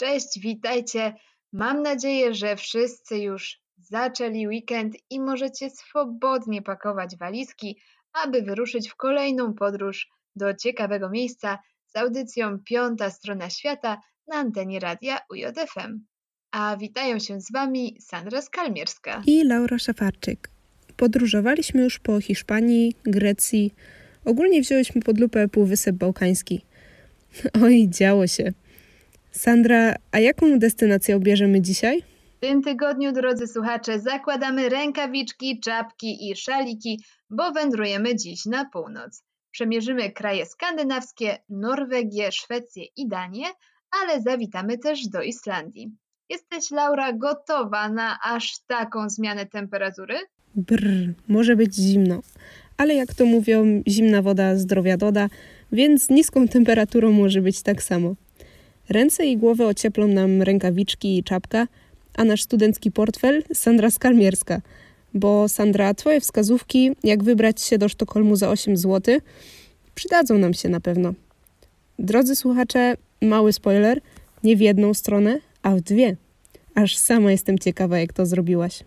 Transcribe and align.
Cześć, 0.00 0.40
witajcie. 0.40 1.14
Mam 1.52 1.82
nadzieję, 1.82 2.34
że 2.34 2.56
wszyscy 2.56 3.18
już 3.18 3.60
zaczęli 3.78 4.46
weekend 4.46 4.96
i 5.10 5.20
możecie 5.20 5.70
swobodnie 5.70 6.62
pakować 6.62 7.16
walizki, 7.16 7.80
aby 8.12 8.42
wyruszyć 8.42 8.88
w 8.88 8.96
kolejną 8.96 9.54
podróż 9.54 10.08
do 10.36 10.54
ciekawego 10.54 11.10
miejsca 11.10 11.58
z 11.86 11.96
audycją 11.96 12.58
Piąta 12.58 13.10
Strona 13.10 13.50
Świata 13.50 14.00
na 14.28 14.36
antenie 14.36 14.80
radia 14.80 15.18
UJFM. 15.30 16.04
A 16.52 16.76
witają 16.76 17.18
się 17.18 17.40
z 17.40 17.52
Wami 17.52 17.96
Sandra 18.00 18.42
Skalmierska 18.42 19.22
i 19.26 19.44
Laura 19.44 19.78
Szafarczyk. 19.78 20.50
Podróżowaliśmy 20.96 21.82
już 21.82 21.98
po 21.98 22.20
Hiszpanii, 22.20 22.94
Grecji, 23.04 23.74
ogólnie 24.24 24.60
wzięłyśmy 24.60 25.02
pod 25.02 25.20
lupę 25.20 25.48
Półwysep 25.48 25.96
Bałkański. 25.96 26.64
Oj, 27.64 27.88
działo 27.88 28.26
się. 28.26 28.52
Sandra, 29.32 29.94
a 30.12 30.18
jaką 30.18 30.58
destynację 30.58 31.16
obierzemy 31.16 31.60
dzisiaj? 31.60 32.02
W 32.36 32.40
tym 32.40 32.62
tygodniu, 32.62 33.12
drodzy 33.12 33.46
słuchacze, 33.46 34.00
zakładamy 34.00 34.68
rękawiczki, 34.68 35.60
czapki 35.60 36.30
i 36.30 36.36
szaliki, 36.36 37.04
bo 37.30 37.52
wędrujemy 37.52 38.16
dziś 38.16 38.46
na 38.46 38.64
północ. 38.64 39.22
Przemierzymy 39.50 40.10
kraje 40.10 40.46
skandynawskie, 40.46 41.38
Norwegię, 41.48 42.32
Szwecję 42.32 42.84
i 42.96 43.08
Danię, 43.08 43.44
ale 44.02 44.22
zawitamy 44.22 44.78
też 44.78 45.08
do 45.08 45.22
Islandii. 45.22 45.90
Jesteś, 46.28 46.70
Laura, 46.70 47.12
gotowa 47.12 47.88
na 47.88 48.18
aż 48.24 48.58
taką 48.66 49.08
zmianę 49.08 49.46
temperatury? 49.46 50.14
Brr, 50.54 51.14
może 51.28 51.56
być 51.56 51.74
zimno. 51.74 52.20
Ale 52.76 52.94
jak 52.94 53.14
to 53.14 53.26
mówią, 53.26 53.82
zimna 53.88 54.22
woda 54.22 54.56
zdrowia 54.56 54.96
doda, 54.96 55.28
więc 55.72 56.04
z 56.04 56.10
niską 56.10 56.48
temperaturą 56.48 57.12
może 57.12 57.40
być 57.42 57.62
tak 57.62 57.82
samo. 57.82 58.14
Ręce 58.90 59.26
i 59.26 59.36
głowę 59.36 59.66
ocieplą 59.66 60.08
nam 60.08 60.42
rękawiczki 60.42 61.18
i 61.18 61.24
czapka, 61.24 61.66
a 62.16 62.24
nasz 62.24 62.42
studencki 62.42 62.90
portfel 62.90 63.42
Sandra 63.54 63.90
Skalmierska. 63.90 64.60
Bo 65.14 65.48
Sandra, 65.48 65.94
twoje 65.94 66.20
wskazówki, 66.20 66.90
jak 67.02 67.24
wybrać 67.24 67.62
się 67.62 67.78
do 67.78 67.88
Sztokholmu 67.88 68.36
za 68.36 68.48
8 68.48 68.76
zł, 68.76 69.20
przydadzą 69.94 70.38
nam 70.38 70.54
się 70.54 70.68
na 70.68 70.80
pewno. 70.80 71.14
Drodzy 71.98 72.36
słuchacze, 72.36 72.94
mały 73.22 73.52
spoiler, 73.52 74.00
nie 74.44 74.56
w 74.56 74.60
jedną 74.60 74.94
stronę, 74.94 75.38
a 75.62 75.70
w 75.70 75.80
dwie. 75.80 76.16
Aż 76.74 76.96
sama 76.96 77.30
jestem 77.30 77.58
ciekawa, 77.58 77.98
jak 77.98 78.12
to 78.12 78.26
zrobiłaś. 78.26 78.84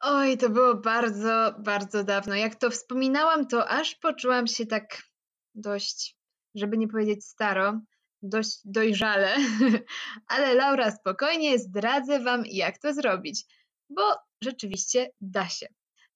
Oj, 0.00 0.38
to 0.38 0.50
było 0.50 0.74
bardzo, 0.74 1.54
bardzo 1.58 2.04
dawno. 2.04 2.34
Jak 2.34 2.54
to 2.54 2.70
wspominałam, 2.70 3.46
to 3.46 3.68
aż 3.68 3.94
poczułam 3.94 4.46
się 4.46 4.66
tak 4.66 5.02
dość, 5.54 6.16
żeby 6.54 6.78
nie 6.78 6.88
powiedzieć 6.88 7.24
staro, 7.24 7.80
dość 8.24 8.58
dojrzale. 8.64 9.36
Ale 10.34 10.54
Laura, 10.54 10.90
spokojnie, 10.90 11.58
zdradzę 11.58 12.20
Wam, 12.20 12.42
jak 12.46 12.78
to 12.78 12.94
zrobić, 12.94 13.44
bo 13.90 14.02
rzeczywiście 14.42 15.10
da 15.20 15.48
się. 15.48 15.66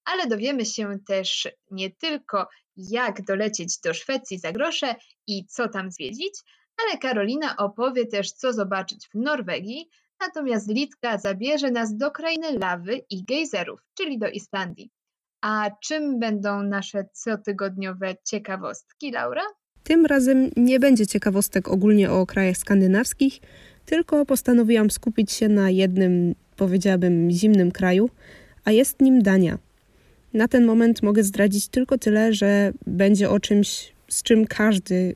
Ale 0.04 0.26
dowiemy 0.26 0.64
się 0.66 0.98
też 1.06 1.48
nie 1.70 1.90
tylko, 1.90 2.48
jak 2.76 3.24
dolecieć 3.24 3.80
do 3.80 3.94
Szwecji 3.94 4.38
za 4.38 4.52
grosze 4.52 4.94
i 5.26 5.46
co 5.46 5.68
tam 5.68 5.90
zwiedzić, 5.90 6.34
ale 6.82 6.98
Karolina 6.98 7.56
opowie 7.56 8.06
też, 8.06 8.32
co 8.32 8.52
zobaczyć 8.52 9.08
w 9.08 9.14
Norwegii, 9.14 9.90
natomiast 10.20 10.68
Litka 10.68 11.18
zabierze 11.18 11.70
nas 11.70 11.96
do 11.96 12.10
krainy 12.10 12.58
lawy 12.58 13.00
i 13.10 13.24
gejzerów, 13.24 13.80
czyli 13.94 14.18
do 14.18 14.28
Islandii. 14.28 14.90
A 15.40 15.70
czym 15.84 16.18
będą 16.18 16.62
nasze 16.62 17.04
cotygodniowe 17.12 18.14
ciekawostki, 18.24 19.10
Laura? 19.10 19.42
Tym 19.88 20.06
razem 20.06 20.50
nie 20.56 20.80
będzie 20.80 21.06
ciekawostek 21.06 21.68
ogólnie 21.68 22.10
o 22.10 22.26
krajach 22.26 22.56
skandynawskich, 22.56 23.40
tylko 23.86 24.26
postanowiłam 24.26 24.90
skupić 24.90 25.32
się 25.32 25.48
na 25.48 25.70
jednym, 25.70 26.34
powiedziałabym, 26.56 27.30
zimnym 27.30 27.72
kraju, 27.72 28.10
a 28.64 28.70
jest 28.72 29.00
nim 29.00 29.22
Dania. 29.22 29.58
Na 30.34 30.48
ten 30.48 30.64
moment 30.64 31.02
mogę 31.02 31.24
zdradzić 31.24 31.68
tylko 31.68 31.98
tyle, 31.98 32.32
że 32.32 32.72
będzie 32.86 33.30
o 33.30 33.40
czymś, 33.40 33.92
z 34.08 34.22
czym 34.22 34.46
każdy, 34.46 35.14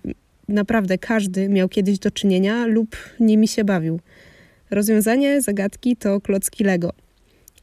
naprawdę 0.49 0.99
każdy 0.99 1.49
miał 1.49 1.69
kiedyś 1.69 1.99
do 1.99 2.11
czynienia 2.11 2.67
lub 2.67 2.97
nimi 3.21 3.49
się 3.49 3.65
bawił. 3.65 4.01
Rozwiązanie 4.71 5.41
zagadki 5.43 5.97
to 5.97 6.21
klocki 6.21 6.65
Lego. 6.65 6.93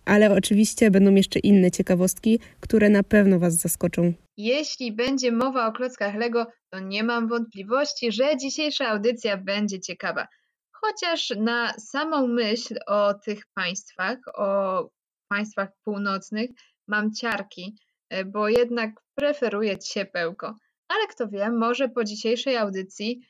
Ale 0.10 0.34
oczywiście 0.34 0.92
będą 0.92 1.16
jeszcze 1.16 1.40
inne 1.40 1.72
ciekawostki, 1.72 2.40
które 2.60 2.90
na 2.90 3.04
pewno 3.04 3.40
Was 3.40 3.54
zaskoczą. 3.54 4.14
Jeśli 4.38 4.92
będzie 4.92 5.32
mowa 5.32 5.68
o 5.68 5.72
klockach 5.72 6.16
Lego, 6.16 6.48
to 6.70 6.80
nie 6.80 7.04
mam 7.04 7.28
wątpliwości, 7.28 8.12
że 8.12 8.38
dzisiejsza 8.38 8.88
audycja 8.88 9.38
będzie 9.38 9.80
ciekawa. 9.80 10.28
Chociaż 10.72 11.34
na 11.38 11.74
samą 11.74 12.28
myśl 12.28 12.76
o 12.88 13.14
tych 13.14 13.44
państwach, 13.54 14.18
o 14.34 14.90
państwach 15.28 15.70
północnych, 15.84 16.50
mam 16.88 17.14
ciarki, 17.14 17.76
e, 18.10 18.26
bo 18.26 18.50
jednak 18.50 18.92
preferuję 19.16 19.78
ciepełko. 19.78 20.56
Ale 20.88 21.08
kto 21.08 21.28
wie, 21.28 21.52
może 21.52 21.90
po 21.90 22.04
dzisiejszej 22.04 22.58
audycji 22.58 23.22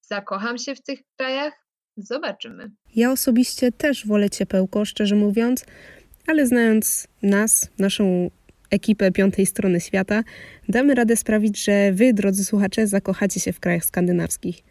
zakocham 0.00 0.58
się 0.58 0.74
w 0.74 0.82
tych 0.82 1.00
krajach? 1.16 1.67
Zobaczymy. 1.98 2.70
Ja 2.96 3.12
osobiście 3.12 3.72
też 3.72 4.06
wolę 4.06 4.30
ciepełko, 4.30 4.84
szczerze 4.84 5.16
mówiąc, 5.16 5.64
ale 6.26 6.46
znając 6.46 7.08
nas, 7.22 7.68
naszą 7.78 8.30
ekipę 8.70 9.12
piątej 9.12 9.46
strony 9.46 9.80
świata, 9.80 10.24
damy 10.68 10.94
radę 10.94 11.16
sprawić, 11.16 11.64
że 11.64 11.92
Wy, 11.92 12.12
drodzy 12.12 12.44
słuchacze, 12.44 12.86
zakochacie 12.86 13.40
się 13.40 13.52
w 13.52 13.60
krajach 13.60 13.84
skandynawskich. 13.84 14.62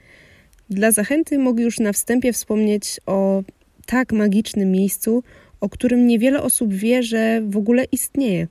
Dla 0.70 0.92
zachęty 0.92 1.40
mogę 1.40 1.64
już 1.64 1.80
na 1.80 1.94
wstępie 1.94 2.34
wspomnieć 2.34 3.00
o 3.06 3.44
tak 3.86 4.14
magicznym 4.14 4.72
miejscu, 4.72 5.24
o 5.62 5.70
którym 5.70 6.08
niewiele 6.08 6.44
osób 6.44 6.74
wie, 6.74 7.04
że 7.04 7.42
w 7.42 7.58
ogóle 7.58 7.84
istnieje. 7.92 8.48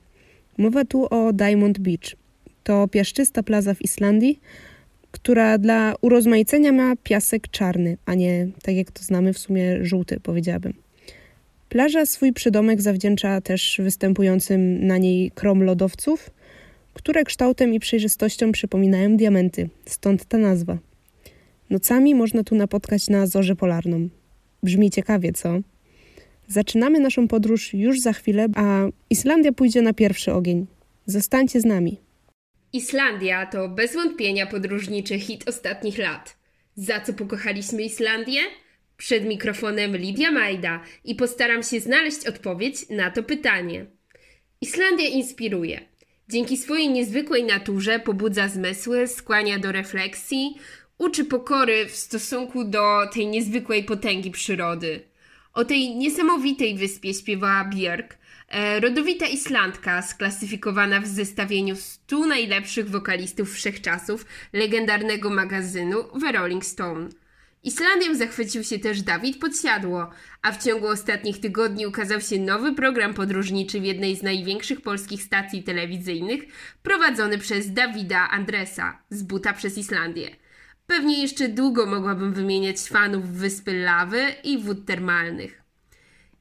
Mowa 0.58 0.84
tu 0.84 1.06
o 1.10 1.32
Diamond 1.32 1.78
Beach. 1.78 2.16
To 2.64 2.88
piaszczysta 2.88 3.42
plaza 3.42 3.74
w 3.74 3.82
Islandii, 3.82 4.40
która 5.10 5.58
dla 5.58 5.94
urozmaicenia 6.00 6.72
ma 6.72 6.96
piasek 7.02 7.48
czarny, 7.48 7.96
a 8.06 8.14
nie 8.14 8.48
tak 8.62 8.74
jak 8.74 8.90
to 8.90 9.02
znamy 9.02 9.32
w 9.32 9.38
sumie 9.38 9.84
żółty, 9.84 10.20
powiedziałabym. 10.20 10.74
Plaża 11.68 12.06
swój 12.06 12.32
przydomek 12.32 12.82
zawdzięcza 12.82 13.40
też 13.40 13.80
występującym 13.82 14.86
na 14.86 14.98
niej 14.98 15.30
krom 15.30 15.62
lodowców, 15.62 16.30
które 16.94 17.24
kształtem 17.24 17.74
i 17.74 17.80
przejrzystością 17.80 18.52
przypominają 18.52 19.16
diamenty, 19.16 19.68
stąd 19.86 20.24
ta 20.24 20.38
nazwa. 20.38 20.78
Nocami 21.70 22.14
można 22.14 22.44
tu 22.44 22.54
napotkać 22.54 23.08
na 23.08 23.26
zorzę 23.26 23.56
polarną. 23.56 24.08
Brzmi 24.62 24.90
ciekawie, 24.90 25.32
co? 25.32 25.60
Zaczynamy 26.48 27.00
naszą 27.00 27.28
podróż 27.28 27.74
już 27.74 28.00
za 28.00 28.12
chwilę, 28.12 28.46
a 28.54 28.86
Islandia 29.10 29.52
pójdzie 29.52 29.82
na 29.82 29.92
pierwszy 29.92 30.32
ogień. 30.32 30.66
Zostańcie 31.06 31.60
z 31.60 31.64
nami. 31.64 32.05
Islandia 32.76 33.46
to 33.46 33.68
bez 33.68 33.94
wątpienia 33.94 34.46
podróżniczy 34.46 35.18
hit 35.18 35.48
ostatnich 35.48 35.98
lat. 35.98 36.36
Za 36.74 37.00
co 37.00 37.12
pokochaliśmy 37.12 37.82
Islandię? 37.82 38.40
Przed 38.96 39.24
mikrofonem 39.24 39.96
Lidia 39.96 40.30
Majda 40.30 40.80
i 41.04 41.14
postaram 41.14 41.62
się 41.62 41.80
znaleźć 41.80 42.26
odpowiedź 42.26 42.88
na 42.90 43.10
to 43.10 43.22
pytanie. 43.22 43.86
Islandia 44.60 45.08
inspiruje. 45.08 45.80
Dzięki 46.28 46.56
swojej 46.56 46.88
niezwykłej 46.88 47.44
naturze 47.44 48.00
pobudza 48.00 48.48
zmysły, 48.48 49.08
skłania 49.08 49.58
do 49.58 49.72
refleksji, 49.72 50.56
uczy 50.98 51.24
pokory 51.24 51.86
w 51.86 51.96
stosunku 51.96 52.64
do 52.64 53.00
tej 53.14 53.26
niezwykłej 53.26 53.84
potęgi 53.84 54.30
przyrody. 54.30 55.00
O 55.52 55.64
tej 55.64 55.96
niesamowitej 55.96 56.74
wyspie 56.74 57.14
śpiewała 57.14 57.64
Björk, 57.64 58.16
rodowita 58.80 59.26
Islandka 59.26 60.02
sklasyfikowana 60.02 61.00
w 61.00 61.06
zestawieniu 61.06 61.76
100 61.76 62.26
najlepszych 62.26 62.90
wokalistów 62.90 63.52
wszechczasów 63.52 64.26
legendarnego 64.52 65.30
magazynu 65.30 66.04
The 66.20 66.32
Rolling 66.32 66.64
Stone. 66.64 67.08
Islandią 67.66 68.14
zachwycił 68.14 68.64
się 68.64 68.78
też 68.78 69.02
Dawid 69.02 69.40
Podsiadło, 69.40 70.10
a 70.42 70.52
w 70.52 70.64
ciągu 70.64 70.86
ostatnich 70.86 71.40
tygodni 71.40 71.86
ukazał 71.86 72.20
się 72.20 72.38
nowy 72.38 72.74
program 72.74 73.14
podróżniczy 73.14 73.80
w 73.80 73.84
jednej 73.84 74.16
z 74.16 74.22
największych 74.22 74.80
polskich 74.80 75.22
stacji 75.22 75.62
telewizyjnych, 75.62 76.42
prowadzony 76.82 77.38
przez 77.38 77.72
Dawida 77.72 78.30
Andresa 78.30 78.98
z 79.10 79.22
buta 79.22 79.52
przez 79.52 79.78
Islandię. 79.78 80.30
Pewnie 80.86 81.22
jeszcze 81.22 81.48
długo 81.48 81.86
mogłabym 81.86 82.32
wymieniać 82.32 82.80
fanów 82.80 83.28
wyspy 83.28 83.72
lawy 83.72 84.22
i 84.44 84.58
wód 84.58 84.86
termalnych. 84.86 85.65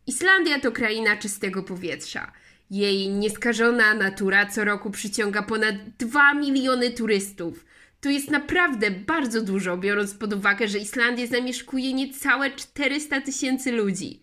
Islandia 0.08 0.60
to 0.60 0.72
kraina 0.72 1.18
czystego 1.18 1.64
powietrza. 1.64 2.32
Jej 2.72 3.10
nieskażona 3.10 3.94
natura 3.94 4.46
co 4.46 4.66
roku 4.66 4.92
przyciąga 4.92 5.44
ponad 5.44 5.76
2 5.98 6.34
miliony 6.34 6.92
turystów– 6.92 7.66
to 8.06 8.10
jest 8.10 8.32
naprawdę 8.32 8.92
bardzo 8.92 9.42
dużo, 9.42 9.78
biorąc 9.78 10.14
pod 10.14 10.34
uwagę, 10.34 10.68
że 10.68 10.80
Islandię 10.80 11.28
zamieszkuje 11.28 11.94
niecałe 11.94 12.52
400 12.52 13.22
tysięcy 13.22 13.72
ludzi. 13.72 14.22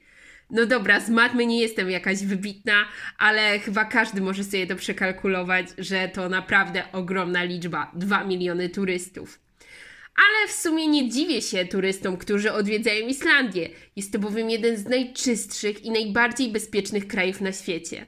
No 0.50 0.66
dobra, 0.66 1.00
z 1.00 1.10
matmy 1.10 1.46
nie 1.46 1.60
jestem 1.60 1.90
jakaś 1.90 2.24
wybitna, 2.24 2.84
ale 3.18 3.58
chyba 3.58 3.84
każdy 3.84 4.20
może 4.20 4.44
sobie 4.44 4.66
to 4.66 4.76
przekalkulować, 4.76 5.66
że 5.78 6.08
to 6.08 6.28
naprawdę 6.28 6.92
ogromna 6.92 7.44
liczba 7.44 7.90
2 7.94 8.24
miliony 8.24 8.68
turystów. 8.68 9.41
Ale 10.16 10.48
w 10.48 10.52
sumie 10.52 10.86
nie 10.86 11.08
dziwię 11.08 11.42
się 11.42 11.64
turystom, 11.64 12.16
którzy 12.16 12.52
odwiedzają 12.52 13.08
Islandię. 13.08 13.70
Jest 13.96 14.12
to 14.12 14.18
bowiem 14.18 14.50
jeden 14.50 14.76
z 14.76 14.84
najczystszych 14.84 15.84
i 15.84 15.90
najbardziej 15.90 16.52
bezpiecznych 16.52 17.06
krajów 17.06 17.40
na 17.40 17.52
świecie. 17.52 18.06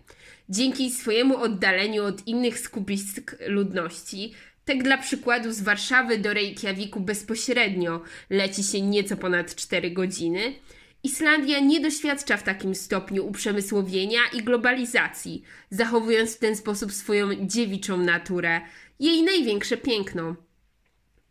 Dzięki 0.48 0.90
swojemu 0.90 1.36
oddaleniu 1.36 2.04
od 2.04 2.26
innych 2.26 2.58
skupisk 2.58 3.36
ludności, 3.46 4.32
tak 4.64 4.82
dla 4.82 4.98
przykładu 4.98 5.52
z 5.52 5.60
Warszawy 5.60 6.18
do 6.18 6.34
Reykjaviku 6.34 7.00
bezpośrednio 7.00 8.00
leci 8.30 8.62
się 8.64 8.80
nieco 8.80 9.16
ponad 9.16 9.54
4 9.54 9.90
godziny, 9.90 10.54
Islandia 11.04 11.60
nie 11.60 11.80
doświadcza 11.80 12.36
w 12.36 12.42
takim 12.42 12.74
stopniu 12.74 13.26
uprzemysłowienia 13.26 14.20
i 14.32 14.42
globalizacji, 14.42 15.42
zachowując 15.70 16.36
w 16.36 16.38
ten 16.38 16.56
sposób 16.56 16.92
swoją 16.92 17.46
dziewiczą 17.46 17.96
naturę, 17.96 18.60
jej 19.00 19.22
największe 19.22 19.76
piękno. 19.76 20.36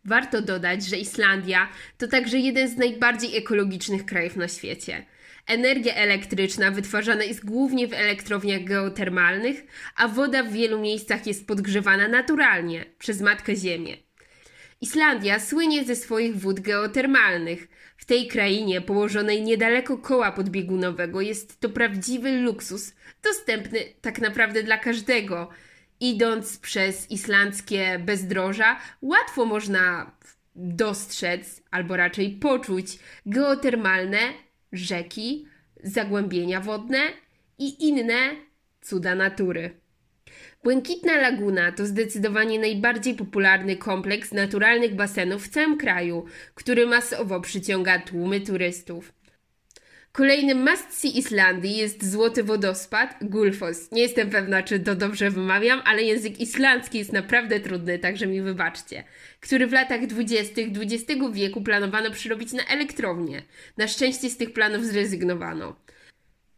Warto 0.04 0.42
dodać, 0.42 0.84
że 0.84 0.96
Islandia 0.96 1.68
to 1.98 2.08
także 2.08 2.38
jeden 2.38 2.68
z 2.68 2.76
najbardziej 2.76 3.36
ekologicznych 3.36 4.06
krajów 4.06 4.36
na 4.36 4.48
świecie. 4.48 5.06
Energia 5.46 5.94
elektryczna 5.94 6.70
wytwarzana 6.70 7.24
jest 7.24 7.44
głównie 7.44 7.88
w 7.88 7.92
elektrowniach 7.92 8.64
geotermalnych, 8.64 9.64
a 9.96 10.08
woda 10.08 10.42
w 10.42 10.52
wielu 10.52 10.80
miejscach 10.80 11.26
jest 11.26 11.46
podgrzewana 11.46 12.08
naturalnie 12.08 12.84
przez 12.98 13.20
Matkę 13.20 13.56
Ziemię. 13.56 13.96
Islandia 14.80 15.40
słynie 15.40 15.84
ze 15.84 15.96
swoich 15.96 16.36
wód 16.36 16.60
geotermalnych. 16.60 17.68
W 17.96 18.04
tej 18.04 18.28
krainie, 18.28 18.80
położonej 18.80 19.42
niedaleko 19.42 19.98
koła 19.98 20.32
podbiegunowego, 20.32 21.20
jest 21.20 21.60
to 21.60 21.68
prawdziwy 21.68 22.32
luksus, 22.32 22.94
dostępny 23.22 23.80
tak 24.00 24.20
naprawdę 24.20 24.62
dla 24.62 24.78
każdego. 24.78 25.50
Idąc 26.00 26.58
przez 26.58 27.10
islandzkie 27.10 27.98
bezdroża, 27.98 28.80
łatwo 29.02 29.44
można 29.44 30.12
dostrzec, 30.56 31.62
albo 31.70 31.96
raczej 31.96 32.30
poczuć 32.30 32.98
geotermalne 33.26 34.18
rzeki, 34.72 35.46
zagłębienia 35.82 36.60
wodne 36.60 36.98
i 37.58 37.88
inne 37.88 38.30
cuda 38.80 39.14
natury. 39.14 39.70
Błękitna 40.64 41.16
Laguna 41.16 41.72
to 41.72 41.86
zdecydowanie 41.86 42.58
najbardziej 42.58 43.14
popularny 43.14 43.76
kompleks 43.76 44.32
naturalnych 44.32 44.94
basenów 44.94 45.44
w 45.44 45.48
całym 45.48 45.76
kraju, 45.78 46.24
który 46.54 46.86
masowo 46.86 47.40
przyciąga 47.40 47.98
tłumy 47.98 48.40
turystów. 48.40 49.12
Kolejnym 50.16 50.64
must-see 50.64 51.18
Islandii 51.18 51.76
jest 51.76 52.10
złoty 52.10 52.44
wodospad 52.44 53.16
Gulfos. 53.22 53.92
Nie 53.92 54.02
jestem 54.02 54.30
pewna, 54.30 54.62
czy 54.62 54.80
to 54.80 54.94
dobrze 54.94 55.30
wymawiam, 55.30 55.82
ale 55.84 56.02
język 56.02 56.40
islandzki 56.40 56.98
jest 56.98 57.12
naprawdę 57.12 57.60
trudny, 57.60 57.98
także 57.98 58.26
mi 58.26 58.42
wybaczcie. 58.42 59.04
Który 59.40 59.66
w 59.66 59.72
latach 59.72 60.06
20. 60.06 60.62
XX 60.62 61.22
wieku 61.32 61.62
planowano 61.62 62.10
przerobić 62.10 62.52
na 62.52 62.64
elektrownię. 62.64 63.42
Na 63.76 63.88
szczęście 63.88 64.30
z 64.30 64.36
tych 64.36 64.52
planów 64.52 64.84
zrezygnowano. 64.84 65.76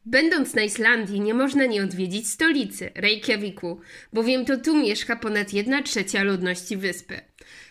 Będąc 0.04 0.54
na 0.54 0.62
Islandii, 0.62 1.20
nie 1.20 1.34
można 1.34 1.66
nie 1.66 1.82
odwiedzić 1.82 2.28
stolicy, 2.28 2.90
Reykjaviku, 2.94 3.80
bowiem 4.12 4.44
to 4.44 4.56
tu 4.56 4.76
mieszka 4.82 5.16
ponad 5.16 5.52
1 5.52 5.84
trzecia 5.84 6.22
ludności 6.22 6.76
wyspy. 6.76 7.20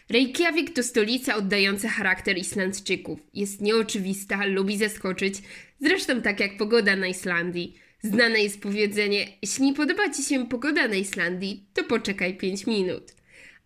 Reykjavik 0.10 0.74
to 0.74 0.84
stolica 0.84 1.36
oddająca 1.36 1.90
charakter 1.90 2.38
Islandczyków. 2.38 3.20
Jest 3.34 3.62
nieoczywista, 3.62 4.46
lubi 4.46 4.78
zaskoczyć, 4.78 5.36
zresztą 5.80 6.22
tak 6.22 6.40
jak 6.40 6.58
pogoda 6.58 6.96
na 6.96 7.08
Islandii. 7.08 7.76
Znane 8.02 8.40
jest 8.40 8.62
powiedzenie: 8.62 9.28
Jeśli 9.42 9.74
podoba 9.74 10.10
Ci 10.10 10.24
się 10.24 10.48
pogoda 10.48 10.88
na 10.88 10.96
Islandii, 10.96 11.66
to 11.74 11.84
poczekaj 11.84 12.38
5 12.38 12.68
minut. 12.68 13.14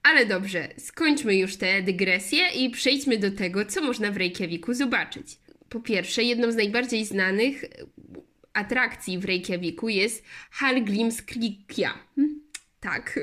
Ale 0.04 0.26
dobrze, 0.26 0.68
skończmy 0.78 1.36
już 1.36 1.56
tę 1.56 1.82
dygresję 1.82 2.48
i 2.56 2.70
przejdźmy 2.70 3.18
do 3.18 3.32
tego, 3.32 3.66
co 3.66 3.82
można 3.82 4.12
w 4.12 4.18
Reykjaviku 4.18 4.74
zobaczyć. 4.74 5.38
Po 5.70 5.80
pierwsze, 5.80 6.24
jedną 6.24 6.52
z 6.52 6.56
najbardziej 6.56 7.06
znanych 7.06 7.66
atrakcji 8.54 9.18
w 9.18 9.26
Reykjaviku 9.26 9.90
jest 9.90 10.24
Hallgrímskirkja. 10.52 11.94
Hm? 12.16 12.42
Tak, 12.80 13.20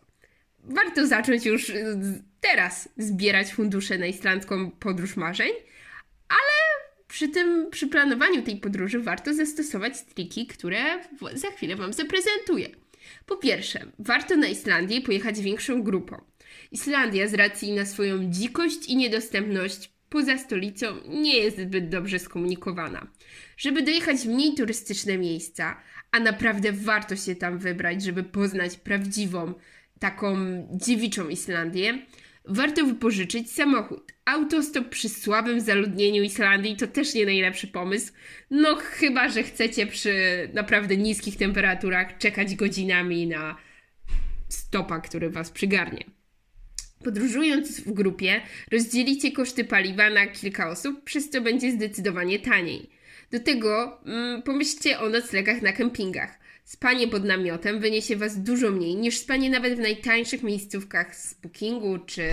Warto 0.64 1.08
zacząć 1.08 1.46
już 1.46 1.72
teraz 2.42 2.90
zbierać 2.98 3.54
fundusze 3.54 3.98
na 3.98 4.06
islandzką 4.06 4.72
podróż 4.72 5.16
marzeń, 5.16 5.52
przy 7.20 7.30
tym, 7.30 7.70
przy 7.72 7.88
planowaniu 7.88 8.42
tej 8.42 8.58
podróży 8.58 9.00
warto 9.00 9.34
zastosować 9.34 10.02
triki, 10.02 10.48
które 10.48 10.80
za 11.34 11.48
chwilę 11.48 11.76
Wam 11.76 11.94
zaprezentuję. 11.94 12.70
Po 13.26 13.38
pierwsze, 13.38 13.86
warto 14.00 14.36
na 14.36 14.48
Islandię 14.48 15.02
pojechać 15.02 15.40
większą 15.40 15.84
grupą. 15.84 16.22
Islandia 16.72 17.28
z 17.28 17.34
racji 17.34 17.72
na 17.72 17.86
swoją 17.86 18.32
dzikość 18.32 18.88
i 18.88 18.96
niedostępność 18.96 19.92
poza 20.10 20.38
stolicą 20.38 20.86
nie 21.08 21.38
jest 21.38 21.60
zbyt 21.60 21.90
dobrze 21.90 22.20
skomunikowana. 22.20 23.08
Żeby 23.58 23.82
dojechać 23.82 24.18
w 24.18 24.30
mniej 24.30 24.54
turystyczne 24.54 25.18
miejsca, 25.18 25.82
a 26.12 26.20
naprawdę 26.20 26.72
warto 26.72 27.16
się 27.16 27.36
tam 27.36 27.58
wybrać, 27.58 28.04
żeby 28.04 28.24
poznać 28.24 28.78
prawdziwą, 28.78 29.54
taką 30.00 30.38
dziewiczą 30.72 31.30
Islandię, 31.30 32.06
warto 32.50 32.86
wypożyczyć 32.86 33.52
samochód. 33.52 34.12
Autostop 34.26 34.90
przy 34.90 35.10
słabym 35.10 35.62
zaludnieniu 35.62 36.24
Islandii 36.24 36.76
to 36.76 36.88
też 36.88 37.14
nie 37.14 37.26
najlepszy 37.26 37.68
pomysł. 37.68 38.14
No 38.52 38.76
chyba, 38.76 39.30
że 39.30 39.44
chcecie 39.44 39.88
przy 39.88 40.14
naprawdę 40.54 40.98
niskich 40.98 41.38
temperaturach 41.38 42.18
czekać 42.18 42.56
godzinami 42.56 43.28
na 43.28 43.58
stopa, 44.50 45.00
który 45.00 45.30
was 45.30 45.52
przygarnie. 45.52 46.04
Podróżując 47.04 47.82
w 47.82 47.94
grupie, 47.94 48.42
rozdzielicie 48.72 49.32
koszty 49.32 49.64
paliwa 49.64 50.10
na 50.10 50.28
kilka 50.28 50.70
osób, 50.70 51.04
przez 51.04 51.30
co 51.30 51.42
będzie 51.42 51.72
zdecydowanie 51.72 52.40
taniej. 52.40 52.90
Do 53.32 53.40
tego 53.40 54.02
mm, 54.06 54.42
pomyślcie 54.42 55.00
o 55.00 55.10
noclegach 55.10 55.62
na 55.62 55.74
kempingach. 55.74 56.40
Spanie 56.70 57.08
pod 57.08 57.24
namiotem 57.24 57.80
wyniesie 57.80 58.16
Was 58.16 58.44
dużo 58.44 58.72
mniej 58.72 58.96
niż 58.96 59.18
spanie 59.18 59.50
nawet 59.50 59.76
w 59.76 59.80
najtańszych 59.80 60.44
miejscówkach 60.44 61.16
z 61.16 61.34
Bookingu 61.34 62.00
czy 62.06 62.24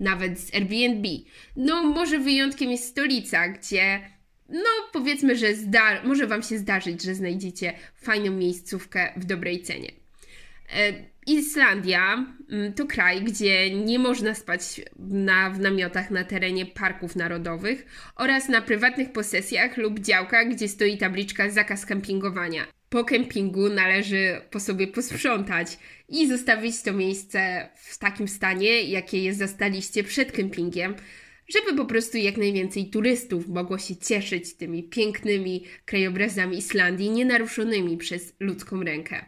nawet 0.00 0.40
z 0.40 0.54
Airbnb. 0.54 1.08
No, 1.56 1.82
może 1.82 2.18
wyjątkiem 2.18 2.70
jest 2.70 2.88
stolica, 2.88 3.48
gdzie 3.48 4.00
no 4.48 4.70
powiedzmy, 4.92 5.36
że 5.36 5.54
zda- 5.54 6.02
może 6.04 6.26
Wam 6.26 6.42
się 6.42 6.58
zdarzyć, 6.58 7.02
że 7.02 7.14
znajdziecie 7.14 7.72
fajną 7.96 8.32
miejscówkę 8.32 9.12
w 9.16 9.24
dobrej 9.24 9.62
cenie. 9.62 9.92
E, 10.76 10.92
Islandia 11.26 12.26
mm, 12.50 12.72
to 12.72 12.86
kraj, 12.86 13.22
gdzie 13.22 13.70
nie 13.70 13.98
można 13.98 14.34
spać 14.34 14.80
na, 14.98 15.50
w 15.50 15.60
namiotach 15.60 16.10
na 16.10 16.24
terenie 16.24 16.66
parków 16.66 17.16
narodowych 17.16 17.86
oraz 18.16 18.48
na 18.48 18.62
prywatnych 18.62 19.12
posesjach 19.12 19.76
lub 19.76 19.98
działkach, 19.98 20.48
gdzie 20.48 20.68
stoi 20.68 20.98
tabliczka 20.98 21.50
zakaz 21.50 21.86
kempingowania. 21.86 22.73
Po 22.94 23.04
kempingu 23.04 23.68
należy 23.68 24.40
po 24.50 24.60
sobie 24.60 24.86
posprzątać 24.86 25.78
i 26.08 26.28
zostawić 26.28 26.82
to 26.82 26.92
miejsce 26.92 27.68
w 27.76 27.98
takim 27.98 28.28
stanie, 28.28 28.82
jakie 28.82 29.22
je 29.22 29.34
zastaliście 29.34 30.04
przed 30.04 30.32
kempingiem, 30.32 30.94
żeby 31.48 31.76
po 31.76 31.84
prostu 31.84 32.18
jak 32.18 32.36
najwięcej 32.36 32.90
turystów 32.90 33.48
mogło 33.48 33.78
się 33.78 33.96
cieszyć 33.96 34.54
tymi 34.54 34.82
pięknymi 34.82 35.64
krajobrazami 35.84 36.58
Islandii, 36.58 37.10
nienaruszonymi 37.10 37.96
przez 37.96 38.34
ludzką 38.40 38.82
rękę. 38.82 39.24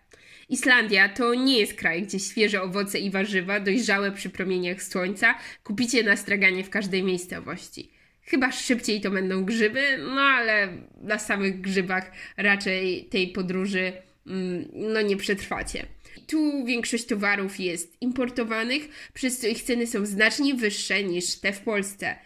Islandia 0.49 1.08
to 1.08 1.35
nie 1.35 1.58
jest 1.58 1.75
kraj, 1.75 2.02
gdzie 2.02 2.18
świeże 2.18 2.62
owoce 2.62 2.99
i 2.99 3.11
warzywa 3.11 3.61
dojrzałe 3.61 4.12
przy 4.12 4.30
promieniach 4.30 4.82
słońca 4.82 5.35
kupicie 5.64 6.02
na 6.02 6.16
straganie 6.16 6.64
w 6.64 6.70
każdej 6.70 7.02
miejscowości. 7.02 7.96
Chyba 8.26 8.52
szybciej 8.52 9.00
to 9.00 9.11
będą 9.11 9.45
grzyby, 9.45 9.99
no 9.99 10.21
ale 10.21 10.68
na 11.02 11.18
samych 11.18 11.61
grzybach 11.61 12.11
raczej 12.37 13.04
tej 13.04 13.28
podróży 13.28 13.92
mm, 14.26 14.68
no 14.73 15.02
nie 15.02 15.16
przetrwacie. 15.16 15.87
Tu 16.26 16.64
większość 16.64 17.06
towarów 17.06 17.61
jest 17.61 18.02
importowanych, 18.02 18.88
przez 19.14 19.38
co 19.38 19.47
ich 19.47 19.62
ceny 19.62 19.87
są 19.87 20.06
znacznie 20.06 20.54
wyższe 20.54 21.02
niż 21.02 21.37
te 21.37 21.52
w 21.52 21.61
Polsce. 21.61 22.16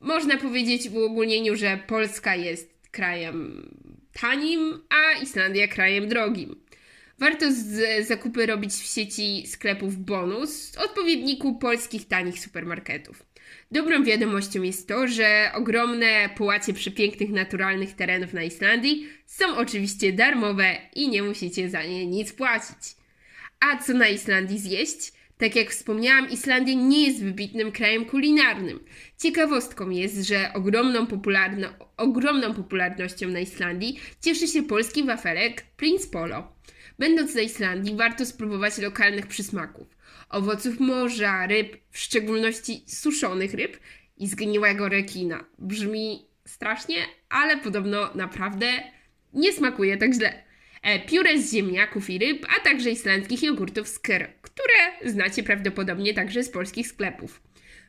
Można 0.00 0.36
powiedzieć 0.36 0.88
w 0.88 0.96
uogólnieniu, 0.96 1.56
że 1.56 1.78
Polska 1.86 2.36
jest 2.36 2.88
krajem 2.90 3.68
tanim, 4.20 4.80
a 4.88 5.22
Islandia 5.22 5.68
krajem 5.68 6.08
drogim. 6.08 6.56
Warto 7.18 7.52
z 7.52 8.06
zakupy 8.06 8.46
robić 8.46 8.72
w 8.72 8.94
sieci 8.94 9.46
sklepów 9.46 9.96
Bonus, 9.96 10.76
odpowiedniku 10.76 11.58
polskich 11.58 12.08
tanich 12.08 12.38
supermarketów. 12.38 13.29
Dobrą 13.72 14.04
wiadomością 14.04 14.62
jest 14.62 14.88
to, 14.88 15.08
że 15.08 15.50
ogromne 15.54 16.28
połacie 16.36 16.72
przepięknych 16.72 17.30
naturalnych 17.30 17.92
terenów 17.92 18.32
na 18.32 18.42
Islandii 18.42 19.08
są 19.26 19.56
oczywiście 19.56 20.12
darmowe 20.12 20.76
i 20.94 21.08
nie 21.08 21.22
musicie 21.22 21.70
za 21.70 21.82
nie 21.82 22.06
nic 22.06 22.32
płacić. 22.32 22.96
A 23.60 23.82
co 23.82 23.94
na 23.94 24.08
Islandii 24.08 24.58
zjeść? 24.58 25.12
Tak 25.38 25.56
jak 25.56 25.70
wspomniałam, 25.70 26.30
Islandia 26.30 26.74
nie 26.74 27.06
jest 27.06 27.22
wybitnym 27.22 27.72
krajem 27.72 28.04
kulinarnym. 28.04 28.80
Ciekawostką 29.18 29.90
jest, 29.90 30.28
że 30.28 30.50
ogromną, 30.54 31.06
popularno 31.06 31.68
ogromną 31.96 32.54
popularnością 32.54 33.28
na 33.28 33.40
Islandii 33.40 34.00
cieszy 34.20 34.48
się 34.48 34.62
polski 34.62 35.04
wafelek 35.04 35.62
Prince 35.76 36.06
Polo. 36.06 36.52
Będąc 36.98 37.34
na 37.34 37.40
Islandii, 37.40 37.96
warto 37.96 38.26
spróbować 38.26 38.78
lokalnych 38.78 39.26
przysmaków. 39.26 39.99
Owoców 40.30 40.80
morza, 40.80 41.46
ryb, 41.46 41.76
w 41.90 41.98
szczególności 41.98 42.84
suszonych 42.86 43.54
ryb 43.54 43.76
i 44.16 44.28
zgniłego 44.28 44.88
rekina. 44.88 45.44
Brzmi 45.58 46.26
strasznie, 46.44 46.96
ale 47.28 47.56
podobno 47.56 48.10
naprawdę 48.14 48.66
nie 49.32 49.52
smakuje 49.52 49.96
tak 49.96 50.14
źle. 50.14 50.42
E, 50.82 51.00
pióre 51.00 51.38
z 51.38 51.52
ziemniaków 51.52 52.10
i 52.10 52.18
ryb, 52.18 52.46
a 52.58 52.64
także 52.64 52.90
islandzkich 52.90 53.42
jogurtów 53.42 53.88
z 53.88 53.98
które 54.42 55.10
znacie 55.12 55.42
prawdopodobnie 55.42 56.14
także 56.14 56.42
z 56.42 56.50
polskich 56.50 56.86
sklepów. 56.86 57.42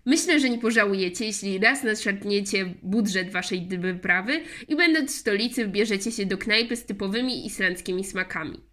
Myślę, 0.06 0.40
że 0.40 0.50
nie 0.50 0.60
pożałujecie, 0.60 1.26
jeśli 1.26 1.60
raz 1.60 1.84
naszarpniecie 1.84 2.66
budżet 2.84 3.32
waszej 3.32 3.68
wyprawy 3.68 4.42
i 4.68 4.76
będąc 4.76 5.16
w 5.16 5.20
stolicy 5.20 5.66
wybierzecie 5.66 6.12
się 6.12 6.26
do 6.26 6.38
knajpy 6.38 6.76
z 6.76 6.86
typowymi 6.86 7.46
islandzkimi 7.46 8.04
smakami. 8.04 8.71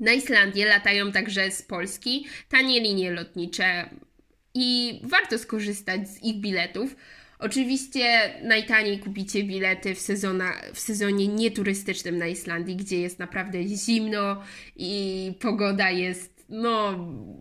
Na 0.00 0.12
Islandię 0.12 0.66
latają 0.66 1.12
także 1.12 1.50
z 1.50 1.62
Polski 1.62 2.26
tanie 2.48 2.80
linie 2.80 3.10
lotnicze 3.10 3.90
i 4.54 5.00
warto 5.04 5.38
skorzystać 5.38 6.08
z 6.08 6.22
ich 6.22 6.36
biletów. 6.40 6.96
Oczywiście 7.38 8.34
najtaniej 8.42 8.98
kupicie 8.98 9.42
bilety 9.42 9.94
w, 9.94 10.00
sezona, 10.00 10.52
w 10.74 10.80
sezonie 10.80 11.28
nieturystycznym 11.28 12.18
na 12.18 12.26
Islandii, 12.26 12.76
gdzie 12.76 13.00
jest 13.00 13.18
naprawdę 13.18 13.62
zimno 13.62 14.42
i 14.76 15.32
pogoda 15.40 15.90
jest, 15.90 16.44
no, 16.48 16.94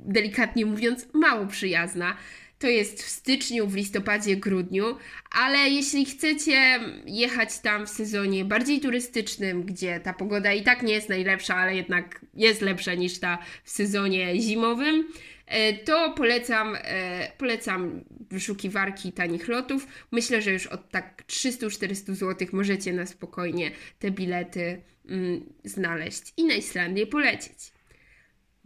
delikatnie 0.06 0.66
mówiąc, 0.66 1.08
mało 1.14 1.48
przyjazna. 1.48 2.18
To 2.60 2.68
jest 2.68 3.04
w 3.04 3.10
styczniu, 3.10 3.68
w 3.68 3.76
listopadzie, 3.76 4.36
grudniu, 4.36 4.98
ale 5.32 5.58
jeśli 5.58 6.06
chcecie 6.06 6.80
jechać 7.06 7.60
tam 7.60 7.86
w 7.86 7.90
sezonie 7.90 8.46
bardziej 8.46 8.80
turystycznym, 8.80 9.64
gdzie 9.64 10.00
ta 10.00 10.14
pogoda 10.14 10.54
i 10.54 10.64
tak 10.64 10.84
nie 10.84 10.94
jest 10.94 11.10
najlepsza, 11.10 11.56
ale 11.56 11.76
jednak 11.76 12.26
jest 12.34 12.62
lepsza 12.62 12.94
niż 12.94 13.20
ta 13.20 13.38
w 13.64 13.70
sezonie 13.70 14.42
zimowym, 14.42 15.08
e, 15.46 15.74
to 15.74 16.14
polecam, 16.14 16.78
e, 16.82 17.32
polecam 17.38 18.04
wyszukiwarki 18.30 19.12
tanich 19.12 19.48
lotów. 19.48 19.88
Myślę, 20.12 20.42
że 20.42 20.52
już 20.52 20.68
od 20.68 20.92
tak 20.92 21.24
300-400 21.28 22.16
zł 22.16 22.48
możecie 22.52 22.94
na 22.94 23.06
spokojnie 23.06 23.72
te 24.00 24.12
bilety 24.12 24.82
mm, 25.10 25.54
znaleźć 25.64 26.34
i 26.38 26.44
na 26.44 26.54
Islandię 26.54 27.08
polecieć. 27.08 27.77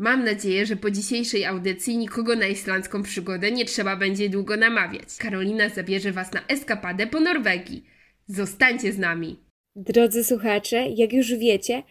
Mam 0.01 0.23
nadzieję, 0.23 0.65
że 0.65 0.75
po 0.75 0.91
dzisiejszej 0.91 1.45
audycji 1.45 1.97
nikogo 1.97 2.35
na 2.35 2.47
islandzką 2.47 3.03
przygodę 3.03 3.51
nie 3.51 3.65
trzeba 3.65 3.95
będzie 3.95 4.29
długo 4.29 4.57
namawiać. 4.57 5.07
Karolina 5.17 5.69
zabierze 5.69 6.11
Was 6.11 6.33
na 6.33 6.47
eskapadę 6.47 7.07
po 7.07 7.19
Norwegii. 7.19 7.83
Zostańcie 8.27 8.93
z 8.93 8.97
nami! 8.97 9.39
Drodzy 9.75 10.23
słuchacze, 10.23 10.85
jak 10.95 11.13
już 11.13 11.35
wiecie, 11.35 11.83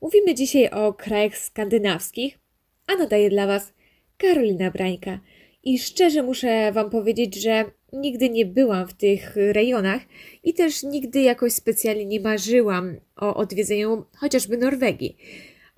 mówimy 0.00 0.34
dzisiaj 0.34 0.70
o 0.70 0.92
krajach 0.92 1.38
skandynawskich, 1.38 2.38
a 2.86 2.96
nadaje 2.96 3.30
dla 3.30 3.46
Was 3.46 3.72
Karolina 4.18 4.70
Brańka. 4.70 5.20
I 5.62 5.78
szczerze 5.78 6.22
muszę 6.22 6.72
Wam 6.72 6.90
powiedzieć, 6.90 7.42
że 7.42 7.64
nigdy 7.92 8.30
nie 8.30 8.46
byłam 8.46 8.88
w 8.88 8.94
tych 8.94 9.36
rejonach 9.36 10.02
i 10.44 10.54
też 10.54 10.82
nigdy 10.82 11.20
jakoś 11.20 11.52
specjalnie 11.52 12.06
nie 12.06 12.20
marzyłam 12.20 12.96
o 13.16 13.34
odwiedzeniu 13.34 14.04
chociażby 14.16 14.56
Norwegii 14.56 15.16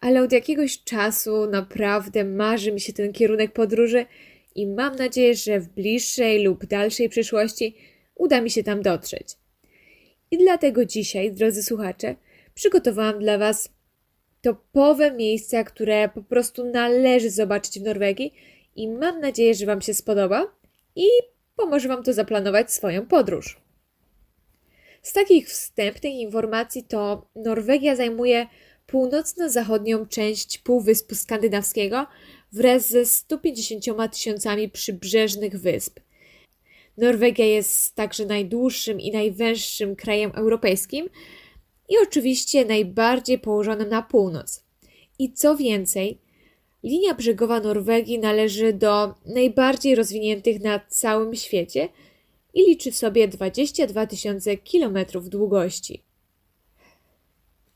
ale 0.00 0.22
od 0.22 0.32
jakiegoś 0.32 0.84
czasu 0.84 1.46
naprawdę 1.46 2.24
marzy 2.24 2.72
mi 2.72 2.80
się 2.80 2.92
ten 2.92 3.12
kierunek 3.12 3.52
podróży 3.52 4.06
i 4.54 4.66
mam 4.66 4.96
nadzieję, 4.96 5.34
że 5.34 5.60
w 5.60 5.68
bliższej 5.68 6.44
lub 6.44 6.66
dalszej 6.66 7.08
przyszłości 7.08 7.76
uda 8.14 8.40
mi 8.40 8.50
się 8.50 8.62
tam 8.62 8.82
dotrzeć. 8.82 9.28
I 10.30 10.38
dlatego 10.38 10.84
dzisiaj, 10.84 11.32
drodzy 11.32 11.62
słuchacze, 11.62 12.16
przygotowałam 12.54 13.18
dla 13.18 13.38
Was 13.38 13.72
topowe 14.40 15.12
miejsca, 15.12 15.64
które 15.64 16.08
po 16.08 16.22
prostu 16.22 16.64
należy 16.70 17.30
zobaczyć 17.30 17.78
w 17.78 17.82
Norwegii 17.82 18.34
i 18.76 18.88
mam 18.88 19.20
nadzieję, 19.20 19.54
że 19.54 19.66
Wam 19.66 19.80
się 19.82 19.94
spodoba 19.94 20.46
i 20.96 21.06
pomoże 21.56 21.88
Wam 21.88 22.02
to 22.02 22.12
zaplanować 22.12 22.72
swoją 22.72 23.06
podróż. 23.06 23.60
Z 25.02 25.12
takich 25.12 25.48
wstępnych 25.48 26.14
informacji 26.14 26.84
to 26.84 27.26
Norwegia 27.36 27.96
zajmuje 27.96 28.46
północno-zachodnią 28.88 30.06
część 30.06 30.58
Półwyspu 30.58 31.14
Skandynawskiego 31.14 32.06
wraz 32.52 32.90
ze 32.90 33.04
150 33.04 33.84
tysiącami 34.12 34.68
przybrzeżnych 34.68 35.60
wysp. 35.60 36.00
Norwegia 36.96 37.44
jest 37.46 37.94
także 37.94 38.26
najdłuższym 38.26 39.00
i 39.00 39.12
najwęższym 39.12 39.96
krajem 39.96 40.32
europejskim 40.34 41.08
i 41.88 41.94
oczywiście 42.02 42.64
najbardziej 42.64 43.38
położonym 43.38 43.88
na 43.88 44.02
północ. 44.02 44.64
I 45.18 45.32
co 45.32 45.56
więcej, 45.56 46.18
linia 46.82 47.14
brzegowa 47.14 47.60
Norwegii 47.60 48.18
należy 48.18 48.72
do 48.72 49.14
najbardziej 49.26 49.94
rozwiniętych 49.94 50.60
na 50.60 50.80
całym 50.88 51.34
świecie 51.34 51.88
i 52.54 52.60
liczy 52.60 52.92
w 52.92 52.96
sobie 52.96 53.28
22 53.28 54.06
tysiące 54.06 54.56
kilometrów 54.56 55.28
długości 55.28 56.07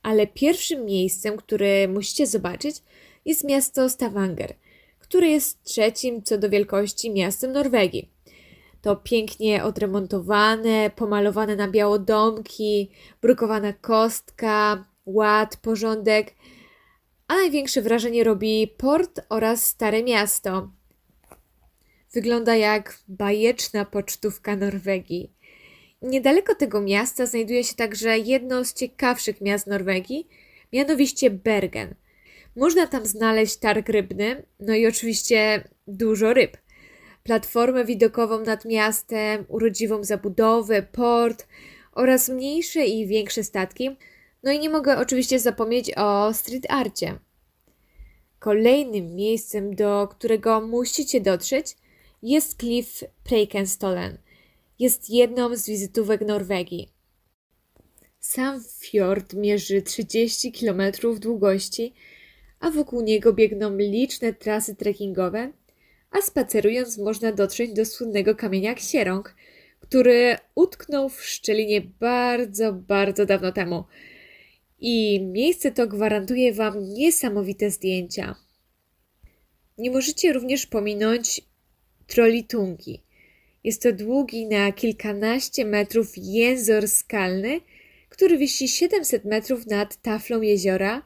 ale 0.03 0.27
pierwszym 0.27 0.85
miejscem, 0.85 1.37
które 1.37 1.89
musicie 1.89 2.27
zobaczyć, 2.27 2.77
jest 3.25 3.45
miasto 3.45 3.89
Stavanger, 3.89 4.55
które 4.99 5.29
jest 5.29 5.63
trzecim 5.63 6.23
co 6.23 6.39
do 6.39 6.51
wielkości 6.51 7.11
miastem 7.11 7.53
Norwegii. 7.53 8.11
To 8.83 8.97
pięknie 8.97 9.65
odremontowane, 9.65 10.91
pomalowane 10.97 11.57
na 11.57 11.69
biało 11.69 11.99
domki, 11.99 12.91
brukowana 13.23 13.73
kostka, 13.73 14.85
ład, 15.07 15.57
porządek, 15.57 16.35
a 17.29 17.35
największe 17.35 17.83
wrażenie 17.83 18.25
robi 18.25 18.75
port 18.77 19.21
oraz 19.29 19.67
stare 19.67 20.03
miasto. 20.03 20.71
Wygląda 22.13 22.57
jak 22.57 22.99
bajeczna 23.09 23.85
pocztówka 23.85 24.57
Norwegii. 24.57 25.33
Niedaleko 26.03 26.55
tego 26.55 26.81
miasta 26.81 27.27
znajduje 27.27 27.65
się 27.65 27.75
także 27.75 28.19
jedno 28.19 28.65
z 28.65 28.75
ciekawszych 28.75 29.41
miast 29.41 29.67
Norwegii, 29.67 30.29
mianowicie 30.73 31.31
Bergen. 31.31 31.95
Można 32.57 32.87
tam 32.87 33.07
znaleźć 33.07 33.57
targ 33.57 33.89
rybny, 33.89 34.43
no 34.61 34.75
i 34.75 34.87
oczywiście 34.87 35.69
dużo 35.87 36.35
ryb. 36.35 36.57
Platformę 37.23 37.85
widokową 37.85 38.45
nad 38.45 38.65
miastem, 38.65 39.45
urodziwą 39.49 40.05
zabudowę, 40.05 40.83
port 40.83 41.47
oraz 41.93 42.29
mniejsze 42.29 42.87
i 42.87 43.07
większe 43.07 43.45
statki. 43.45 43.97
No 44.43 44.53
i 44.53 44.59
nie 44.59 44.71
mogę 44.71 44.99
oczywiście 44.99 45.39
zapomnieć 45.39 45.97
o 45.97 46.35
street 46.35 46.67
arcie. 46.69 47.19
Kolejnym 48.39 49.15
miejscem, 49.15 49.75
do 49.75 50.09
którego 50.11 50.61
musicie 50.61 51.21
dotrzeć, 51.21 51.77
jest 52.23 52.59
Cliff 52.59 53.05
Prekenstolen. 53.25 54.19
Jest 54.79 55.11
jedną 55.11 55.57
z 55.57 55.67
wizytówek 55.67 56.21
Norwegii. 56.21 56.89
Sam 58.21 58.65
fiord 58.81 59.35
mierzy 59.35 59.83
30 59.83 60.53
km 60.53 60.83
długości, 61.19 61.95
a 62.61 62.71
wokół 62.71 63.01
niego 63.01 63.33
biegną 63.33 63.77
liczne 63.77 64.33
trasy 64.33 64.75
trekkingowe, 64.75 65.53
a 66.11 66.23
spacerując 66.23 66.99
można 66.99 67.33
dotrzeć 67.33 67.73
do 67.73 67.85
słynnego 67.85 68.35
kamienia 68.35 68.75
Ksierąg, 68.75 69.35
który 69.81 70.37
utknął 70.55 71.09
w 71.09 71.25
szczelinie 71.25 71.81
bardzo, 71.81 72.73
bardzo 72.73 73.27
dawno 73.27 73.53
temu. 73.53 73.85
I 74.79 75.21
miejsce 75.21 75.73
to 75.73 75.87
gwarantuje 75.87 76.53
Wam 76.53 76.89
niesamowite 76.89 77.71
zdjęcia. 77.71 78.35
Nie 79.79 79.91
możecie 79.91 80.33
również 80.33 80.67
pominąć 80.67 81.41
Trolitungi. 82.07 83.03
Jest 83.65 83.83
to 83.83 83.93
długi 83.93 84.47
na 84.47 84.73
kilkanaście 84.73 85.65
metrów 85.65 86.13
jęzor 86.17 86.89
skalny, 86.89 87.61
który 88.09 88.39
wisi 88.39 88.69
700 88.69 89.25
metrów 89.25 89.67
nad 89.67 90.03
taflą 90.03 90.41
jeziora 90.41 91.03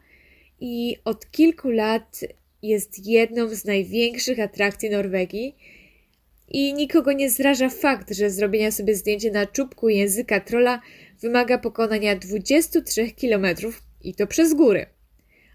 i 0.60 0.96
od 1.04 1.30
kilku 1.30 1.70
lat 1.70 2.20
jest 2.62 3.06
jedną 3.06 3.48
z 3.48 3.64
największych 3.64 4.40
atrakcji 4.40 4.90
Norwegii. 4.90 5.56
I 6.48 6.75
nikogo 6.75 7.12
nie 7.12 7.30
zraża 7.30 7.68
fakt, 7.68 8.14
że 8.14 8.30
zrobienia 8.30 8.70
sobie 8.70 8.94
zdjęcia 8.94 9.30
na 9.30 9.46
czubku 9.46 9.88
języka 9.88 10.40
trola 10.40 10.80
wymaga 11.20 11.58
pokonania 11.58 12.16
23 12.16 13.10
km 13.10 13.46
i 14.04 14.14
to 14.14 14.26
przez 14.26 14.54
góry. 14.54 14.86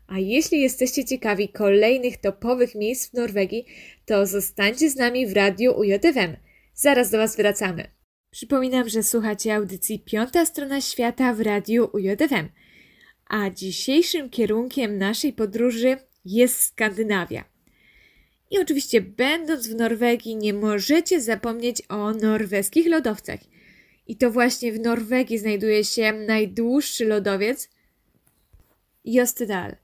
A 0.07 0.19
jeśli 0.19 0.61
jesteście 0.61 1.05
ciekawi 1.05 1.49
kolejnych 1.49 2.17
topowych 2.17 2.75
miejsc 2.75 3.09
w 3.09 3.13
Norwegii, 3.13 3.65
to 4.05 4.25
zostańcie 4.25 4.89
z 4.89 4.95
nami 4.95 5.27
w 5.27 5.33
radiu 5.33 5.79
UJFM. 5.79 6.50
Zaraz 6.73 7.11
do 7.11 7.17
Was 7.17 7.35
wracamy. 7.35 7.87
Przypominam, 8.31 8.89
że 8.89 9.03
słuchacie 9.03 9.55
audycji 9.55 9.99
Piąta 9.99 10.45
Strona 10.45 10.81
Świata 10.81 11.33
w 11.33 11.41
radiu 11.41 11.89
UJFM. 11.93 12.49
A 13.27 13.49
dzisiejszym 13.49 14.29
kierunkiem 14.29 14.97
naszej 14.97 15.33
podróży 15.33 15.97
jest 16.25 16.59
Skandynawia. 16.59 17.45
I 18.51 18.59
oczywiście, 18.59 19.01
będąc 19.01 19.67
w 19.67 19.75
Norwegii, 19.75 20.35
nie 20.35 20.53
możecie 20.53 21.21
zapomnieć 21.21 21.81
o 21.89 22.11
norweskich 22.11 22.87
lodowcach. 22.87 23.39
I 24.07 24.15
to 24.15 24.31
właśnie 24.31 24.73
w 24.73 24.79
Norwegii 24.79 25.37
znajduje 25.37 25.83
się 25.83 26.13
najdłuższy 26.13 27.05
lodowiec 27.05 27.69
Jostedal 29.05 29.75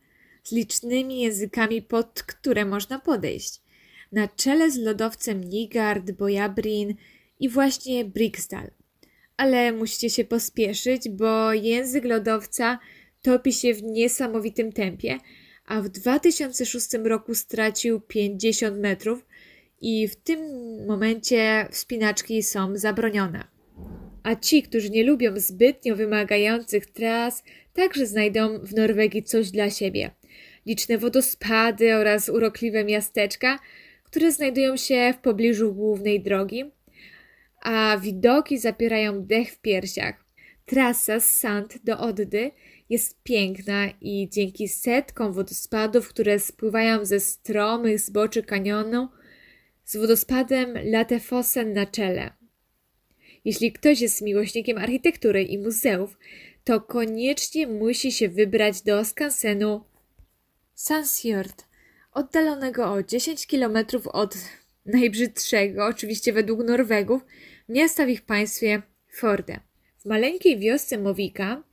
z 0.44 0.52
licznymi 0.52 1.22
językami, 1.22 1.82
pod 1.82 2.24
które 2.24 2.66
można 2.66 3.00
podejść. 3.00 3.62
Na 4.12 4.28
czele 4.28 4.72
z 4.72 4.78
lodowcem 4.78 5.44
Nigard, 5.44 6.12
Bojabrin 6.12 6.96
i 7.40 7.50
właśnie 7.50 8.06
Briksdal. 8.06 8.72
Ale 9.38 9.72
musicie 9.72 10.10
się 10.10 10.24
pospieszyć, 10.24 11.10
bo 11.10 11.54
język 11.54 12.06
lodowca 12.06 12.80
topi 13.22 13.54
się 13.54 13.74
w 13.74 13.84
niesamowitym 13.84 14.72
tempie, 14.72 15.18
a 15.66 15.82
w 15.82 15.90
2006 15.90 16.88
roku 17.04 17.36
stracił 17.36 18.02
50 18.02 18.80
metrów 18.80 19.26
i 19.82 20.08
w 20.08 20.16
tym 20.16 20.40
momencie 20.86 21.68
wspinaczki 21.72 22.44
są 22.44 22.78
zabronione. 22.78 23.44
A 24.24 24.36
ci, 24.36 24.64
którzy 24.64 24.90
nie 24.90 25.04
lubią 25.04 25.40
zbytnio 25.40 25.96
wymagających 25.96 26.86
tras, 26.86 27.44
także 27.74 28.06
znajdą 28.06 28.60
w 28.60 28.74
Norwegii 28.74 29.24
coś 29.24 29.52
dla 29.52 29.70
siebie. 29.70 30.12
Liczne 30.66 30.98
wodospady 30.98 31.96
oraz 31.96 32.30
urokliwe 32.30 32.84
miasteczka, 32.84 33.60
które 34.18 34.32
znajdują 34.32 34.78
się 34.78 35.14
w 35.18 35.22
pobliżu 35.22 35.74
głównej 35.74 36.22
drogi, 36.22 36.66
a 37.62 37.98
widoki 37.98 38.58
zapierają 38.58 39.26
dech 39.26 39.52
w 39.52 39.60
piersiach. 39.60 40.26
Trasa 40.66 41.20
z 41.20 41.32
Sand 41.32 41.78
do 41.84 42.00
Oddy 42.00 42.52
jest 42.90 43.24
piękna 43.24 43.90
i 44.02 44.30
dzięki 44.32 44.68
setkom 44.68 45.34
wodospadów, 45.34 46.10
które 46.10 46.40
spływają 46.40 47.06
ze 47.06 47.20
stromych 47.20 48.00
zboczy 48.00 48.44
kanionu, 48.44 49.10
z 49.86 49.98
wodospadem 49.98 50.74
Latefossen 50.84 51.74
na 51.74 51.86
czele. 51.86 52.34
Jeśli 53.46 53.72
ktoś 53.72 54.02
jest 54.02 54.22
miłośnikiem 54.22 54.78
architektury 54.78 55.44
i 55.44 55.58
muzeów, 55.58 56.18
to 56.64 56.82
koniecznie 56.82 57.68
musi 57.68 58.12
się 58.12 58.30
wybrać 58.30 58.82
do 58.82 59.06
skansenu 59.06 59.82
Sansjord, 60.74 61.67
oddalonego 62.18 62.92
o 62.94 63.04
10 63.04 63.48
km 63.48 63.78
od 64.14 64.36
najbrzydszego, 64.86 65.86
oczywiście 65.86 66.34
według 66.34 66.64
Norwegów, 66.64 67.22
miasta 67.70 68.06
w 68.06 68.10
ich 68.10 68.22
państwie 68.22 68.82
Forde. 69.10 69.60
W 70.00 70.06
maleńkiej 70.06 70.60
wiosce 70.60 70.98
Mowika 70.98 71.64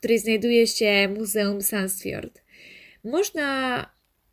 której 0.00 0.18
znajduje 0.18 0.66
się 0.66 1.08
Muzeum 1.18 1.62
Sandsfjord. 1.62 2.42
Można 3.04 3.86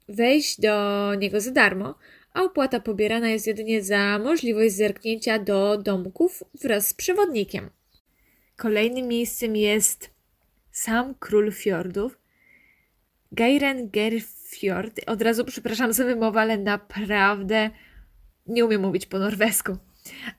wejść 0.10 0.62
do 0.62 1.16
niego 1.16 1.42
za 1.42 1.52
darmo, 1.52 1.96
a 2.34 2.44
opłata 2.44 2.80
pobierana 2.80 3.30
jest 3.30 3.48
jedynie 3.48 3.84
za 3.84 4.20
możliwość 4.20 4.76
zerknięcia 4.76 5.40
do 5.40 5.78
domków 5.78 6.44
wraz 6.62 6.88
z 6.88 6.94
przewodnikiem. 6.94 7.70
Kolejnym 8.56 9.08
miejscem 9.08 9.56
jest 9.56 10.10
sam 10.72 11.16
król 11.20 11.52
fiordów, 11.52 12.18
Geirengerfjord. 13.32 15.00
Od 15.08 15.22
razu 15.22 15.46
przepraszam 15.46 15.94
za 15.94 16.06
wymowę, 16.06 16.42
ale 16.42 16.58
naprawdę 16.58 17.70
nie 18.48 18.66
umiem 18.66 18.82
mówić 18.82 19.06
po 19.06 19.20
norwesku. 19.20 19.78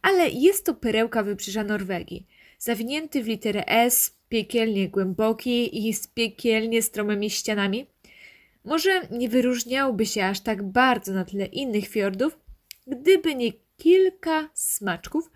Ale 0.02 0.28
jest 0.28 0.66
to 0.66 0.74
perełka 0.74 1.22
wybrzeża 1.22 1.64
Norwegii, 1.64 2.26
zawinięty 2.58 3.22
w 3.22 3.26
literę 3.26 3.64
S, 3.66 4.16
piekielnie 4.28 4.88
głęboki 4.88 5.88
i 5.88 5.94
z 5.94 6.06
piekielnie 6.06 6.82
stromymi 6.82 7.30
ścianami. 7.30 7.86
Może 8.64 9.00
nie 9.10 9.28
wyróżniałby 9.28 10.06
się 10.06 10.24
aż 10.24 10.40
tak 10.40 10.62
bardzo 10.62 11.12
na 11.12 11.24
tle 11.24 11.46
innych 11.46 11.88
fiordów, 11.88 12.38
gdyby 12.86 13.34
nie 13.34 13.52
kilka 13.76 14.48
smaczków, 14.54 15.30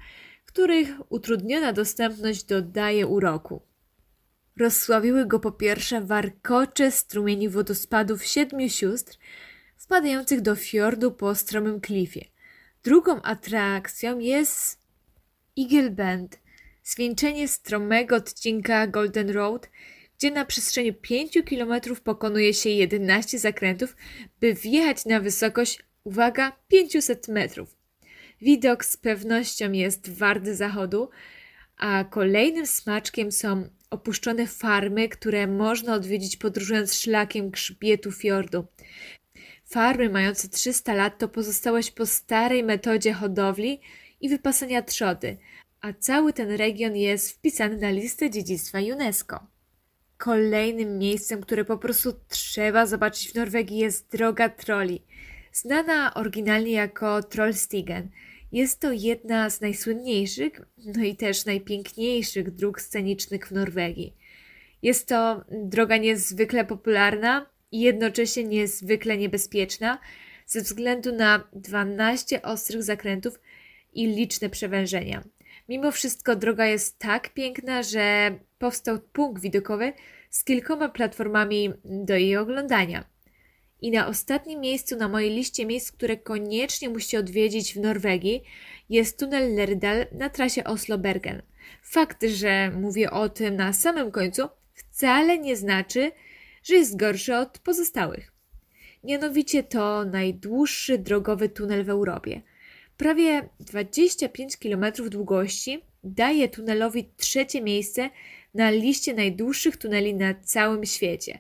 których 0.45 0.89
utrudniona 1.09 1.73
dostępność 1.73 2.45
dodaje 2.45 3.07
uroku. 3.07 3.63
Rozsławiły 4.57 5.27
go 5.27 5.41
po 5.41 5.53
pierwsze 5.53 6.01
warkocze 6.01 6.91
strumieni 6.91 7.49
wodospadów 7.49 8.25
siedmiu 8.25 8.69
sióstr 8.69 9.19
wpadających 9.77 10.41
do 10.41 10.57
fiordu 10.57 11.13
po 11.13 11.35
stromym 11.35 11.81
klifie. 11.81 12.25
Drugą 12.85 13.23
atrakcją 13.23 14.19
jest 14.19 14.81
Igelbend, 15.57 16.39
zwieńczenie 16.85 17.49
stromego 17.49 18.17
odcinka 18.17 18.87
Golden 18.87 19.31
Road, 19.31 19.69
gdzie 20.19 20.31
na 20.31 20.45
przestrzeni 20.45 20.93
5 20.93 21.39
km 21.49 21.81
pokonuje 22.05 22.55
się 22.55 22.71
11 22.71 23.39
zakrętów, 23.39 23.97
by 24.41 24.55
wjechać 24.55 25.07
na 25.07 25.21
wysokość, 25.21 25.79
uwaga, 26.05 26.53
500 26.69 27.29
metrów. 27.29 27.77
Widok 28.41 28.85
z 28.85 28.97
pewnością 28.97 29.73
jest 29.73 30.11
warty 30.11 30.57
zachodu, 30.57 31.11
a 31.77 32.05
kolejnym 32.05 32.67
smaczkiem 32.67 33.33
są 33.33 33.69
opuszczone 33.93 34.47
farmy, 34.47 35.09
które 35.09 35.47
można 35.47 35.95
odwiedzić 35.95 36.37
podróżując 36.37 36.95
szlakiem 36.95 37.51
grzbietu 37.51 38.13
fiordu. 38.13 38.65
Farmy 39.65 40.11
mające 40.11 40.49
300 40.49 40.95
lat 40.95 41.19
to 41.19 41.29
pozostałość 41.29 41.91
po 41.91 42.07
starej 42.07 42.63
metodzie 42.63 43.13
hodowli 43.13 43.81
i 44.21 44.29
wypasania 44.29 44.83
trzody– 44.83 45.37
a 45.83 45.93
cały 45.93 46.33
ten 46.33 46.51
region 46.51 46.97
jest 46.97 47.33
wpisany 47.33 47.77
na 47.77 47.91
listę 47.91 48.31
dziedzictwa 48.31 48.79
UNESCO. 48.79 49.47
Kolejnym 50.19 50.99
miejscem, 50.99 51.41
które 51.41 51.65
po 51.65 51.79
prostu 51.79 52.13
trzeba 52.29 52.87
zobaczyć 52.87 53.33
w 53.33 53.35
Norwegii 53.35 53.79
jest 53.79 54.11
droga 54.11 54.49
troli, 54.49 55.03
znana 55.53 56.15
oryginalnie 56.15 56.73
jako 56.73 57.23
Trollstigen. 57.23 58.09
Jest 58.53 58.81
to 58.81 58.93
jedna 58.93 59.51
z 59.51 59.61
najsłynniejszych, 59.61 60.61
no 60.97 61.05
i 61.05 61.17
też 61.17 61.45
najpiękniejszych 61.45 62.51
dróg 62.51 62.81
scenicznych 62.81 63.49
w 63.49 63.53
Norwegii. 63.53 64.17
Jest 64.83 65.09
to 65.09 65.45
droga 65.51 65.97
niezwykle 65.97 66.65
popularna 66.65 67.47
i 67.73 67.81
jednocześnie 67.81 68.45
niezwykle 68.45 69.17
niebezpieczna 69.17 69.99
ze 70.47 70.61
względu 70.61 71.13
na 71.13 71.49
12 71.53 72.43
ostrych 72.43 72.83
zakrętów 72.83 73.41
i 73.93 74.07
liczne 74.07 74.51
przewężenia. 74.51 75.23
Mimo 75.69 75.91
wszystko 75.91 76.37
droga 76.37 76.67
jest 76.67 76.99
tak 76.99 77.35
piękna, 77.35 77.83
że 77.83 78.39
powstał 78.59 78.99
punkt 79.13 79.43
widokowy 79.43 79.93
z 80.31 80.45
kilkoma 80.45 80.89
platformami 80.89 81.71
do 81.85 82.17
jej 82.17 82.37
oglądania. 82.37 83.12
I 83.83 83.91
na 83.91 84.07
ostatnim 84.07 84.61
miejscu 84.61 84.97
na 84.97 85.09
mojej 85.09 85.31
liście 85.31 85.67
miejsc, 85.67 85.93
które 85.93 86.17
koniecznie 86.17 86.89
musicie 86.89 87.19
odwiedzić 87.19 87.75
w 87.75 87.81
Norwegii, 87.81 88.43
jest 88.89 89.19
tunel 89.19 89.55
Lerdal 89.55 90.07
na 90.13 90.31
trasie 90.31 90.65
Oslo-Bergen. 90.65 91.43
Fakt, 91.83 92.25
że 92.25 92.71
mówię 92.71 93.11
o 93.11 93.29
tym 93.29 93.57
na 93.57 93.73
samym 93.73 94.11
końcu, 94.11 94.49
wcale 94.75 95.39
nie 95.39 95.57
znaczy, 95.57 96.13
że 96.63 96.75
jest 96.75 96.97
gorszy 96.97 97.37
od 97.37 97.59
pozostałych. 97.59 98.33
Mianowicie 99.05 99.63
to 99.63 100.05
najdłuższy 100.05 100.99
drogowy 100.99 101.49
tunel 101.49 101.85
w 101.85 101.91
Europie. 101.91 102.43
Prawie 102.97 103.49
25 103.61 104.57
km 104.57 104.85
długości 105.11 105.81
daje 106.05 106.49
tunelowi 106.49 107.11
trzecie 107.17 107.63
miejsce 107.63 108.11
na 108.55 108.71
liście 108.71 109.15
najdłuższych 109.15 109.77
tuneli 109.77 110.15
na 110.15 110.35
całym 110.35 110.87
świecie. 110.87 111.39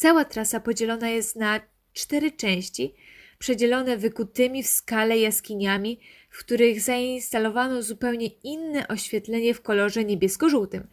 Cała 0.00 0.24
trasa 0.24 0.60
podzielona 0.60 1.08
jest 1.08 1.36
na 1.36 1.60
cztery 1.92 2.32
części, 2.32 2.94
przedzielone 3.38 3.96
wykutymi 3.96 4.62
w 4.62 4.66
skale 4.66 5.18
jaskiniami, 5.18 6.00
w 6.30 6.38
których 6.38 6.80
zainstalowano 6.80 7.82
zupełnie 7.82 8.26
inne 8.26 8.88
oświetlenie 8.88 9.54
w 9.54 9.62
kolorze 9.62 10.04
niebiesko-żółtym, 10.04 10.88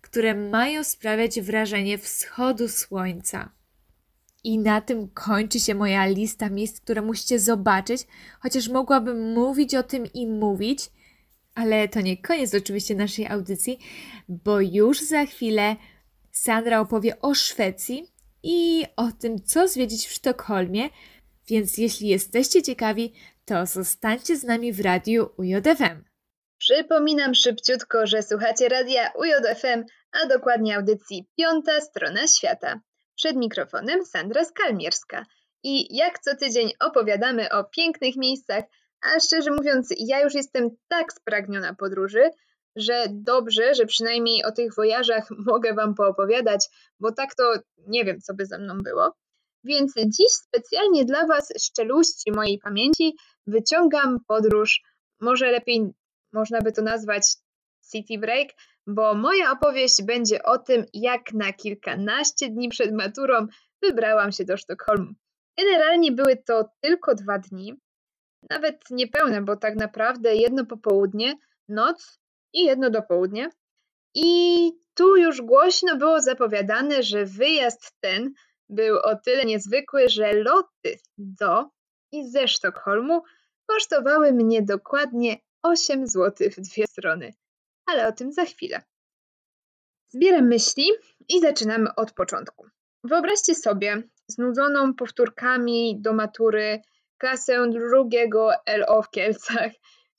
które 0.00 0.34
mają 0.34 0.84
sprawiać 0.84 1.40
wrażenie 1.40 1.98
wschodu 1.98 2.68
słońca. 2.68 3.52
I 4.44 4.58
na 4.58 4.80
tym 4.80 5.08
kończy 5.08 5.60
się 5.60 5.74
moja 5.74 6.06
lista 6.06 6.48
miejsc, 6.48 6.80
które 6.80 7.02
musicie 7.02 7.38
zobaczyć, 7.38 8.06
chociaż 8.40 8.68
mogłabym 8.68 9.32
mówić 9.32 9.74
o 9.74 9.82
tym 9.82 10.06
i 10.14 10.26
mówić, 10.26 10.90
ale 11.54 11.88
to 11.88 12.00
nie 12.00 12.16
koniec 12.16 12.54
oczywiście 12.54 12.94
naszej 12.94 13.26
audycji, 13.26 13.78
bo 14.28 14.60
już 14.60 15.00
za 15.00 15.26
chwilę 15.26 15.76
Sandra 16.32 16.80
opowie 16.80 17.20
o 17.20 17.34
Szwecji 17.34 18.19
i 18.42 18.86
o 18.96 19.08
tym, 19.20 19.44
co 19.44 19.68
zwiedzić 19.68 20.06
w 20.06 20.12
Sztokholmie, 20.12 20.88
więc 21.48 21.78
jeśli 21.78 22.08
jesteście 22.08 22.62
ciekawi, 22.62 23.12
to 23.44 23.66
zostańcie 23.66 24.36
z 24.36 24.44
nami 24.44 24.72
w 24.72 24.80
radiu 24.80 25.30
UJFM. 25.36 26.04
Przypominam 26.58 27.34
szybciutko, 27.34 28.06
że 28.06 28.22
słuchacie 28.22 28.68
radia 28.68 29.12
UJFM, 29.18 29.84
a 30.12 30.26
dokładnie 30.26 30.76
audycji 30.76 31.28
Piąta 31.38 31.80
Strona 31.80 32.26
Świata. 32.26 32.80
Przed 33.14 33.36
mikrofonem 33.36 34.06
Sandra 34.06 34.44
Skalmierska. 34.44 35.26
I 35.62 35.96
jak 35.96 36.18
co 36.18 36.36
tydzień 36.36 36.72
opowiadamy 36.80 37.50
o 37.50 37.64
pięknych 37.64 38.16
miejscach, 38.16 38.64
a 39.02 39.20
szczerze 39.20 39.50
mówiąc, 39.50 39.94
ja 39.98 40.20
już 40.20 40.34
jestem 40.34 40.70
tak 40.88 41.12
spragniona 41.12 41.74
podróży, 41.74 42.30
że 42.76 43.06
dobrze, 43.10 43.74
że 43.74 43.86
przynajmniej 43.86 44.44
o 44.44 44.52
tych 44.52 44.74
wojażach 44.74 45.28
mogę 45.52 45.74
Wam 45.74 45.94
poopowiadać, 45.94 46.66
bo 47.00 47.12
tak 47.12 47.34
to 47.34 47.54
nie 47.86 48.04
wiem, 48.04 48.20
co 48.20 48.34
by 48.34 48.46
ze 48.46 48.58
mną 48.58 48.78
było. 48.78 49.14
Więc 49.64 49.94
dziś 49.94 50.30
specjalnie 50.30 51.04
dla 51.04 51.26
Was 51.26 51.52
z 51.56 51.72
czeluści 51.72 52.32
mojej 52.32 52.58
pamięci 52.58 53.16
wyciągam 53.46 54.18
podróż, 54.26 54.82
może 55.20 55.50
lepiej 55.50 55.90
można 56.32 56.60
by 56.60 56.72
to 56.72 56.82
nazwać 56.82 57.36
City 57.92 58.18
Break, 58.18 58.48
bo 58.86 59.14
moja 59.14 59.52
opowieść 59.52 60.02
będzie 60.02 60.42
o 60.42 60.58
tym, 60.58 60.84
jak 60.94 61.32
na 61.32 61.52
kilkanaście 61.52 62.48
dni 62.48 62.68
przed 62.68 62.94
maturą 62.94 63.46
wybrałam 63.82 64.32
się 64.32 64.44
do 64.44 64.56
Sztokholmu. 64.56 65.12
Generalnie 65.58 66.12
były 66.12 66.36
to 66.36 66.70
tylko 66.80 67.14
dwa 67.14 67.38
dni, 67.38 67.74
nawet 68.50 68.90
niepełne, 68.90 69.42
bo 69.42 69.56
tak 69.56 69.76
naprawdę 69.76 70.34
jedno 70.34 70.66
popołudnie, 70.66 71.34
noc 71.68 72.19
i 72.52 72.64
jedno 72.64 72.90
dopołudnie. 72.90 73.50
I 74.14 74.72
tu 74.94 75.16
już 75.16 75.42
głośno 75.42 75.96
było 75.96 76.20
zapowiadane, 76.20 77.02
że 77.02 77.24
wyjazd 77.24 77.92
ten 78.00 78.32
był 78.68 78.98
o 78.98 79.16
tyle 79.16 79.44
niezwykły, 79.44 80.08
że 80.08 80.32
loty 80.32 80.98
do 81.18 81.70
i 82.12 82.30
ze 82.30 82.48
Sztokholmu 82.48 83.22
kosztowały 83.66 84.32
mnie 84.32 84.62
dokładnie 84.62 85.36
8 85.62 86.06
zł 86.06 86.50
w 86.50 86.60
dwie 86.60 86.86
strony. 86.86 87.34
Ale 87.86 88.08
o 88.08 88.12
tym 88.12 88.32
za 88.32 88.44
chwilę. 88.44 88.82
Zbieram 90.08 90.48
myśli 90.48 90.90
i 91.28 91.40
zaczynamy 91.40 91.94
od 91.94 92.12
początku. 92.12 92.66
Wyobraźcie 93.04 93.54
sobie 93.54 94.02
znudzoną 94.28 94.94
powtórkami 94.94 96.00
do 96.00 96.12
matury 96.12 96.82
klasę 97.18 97.70
drugiego 97.70 98.50
LO 98.66 99.02
w 99.02 99.10
Kielcach, 99.10 99.72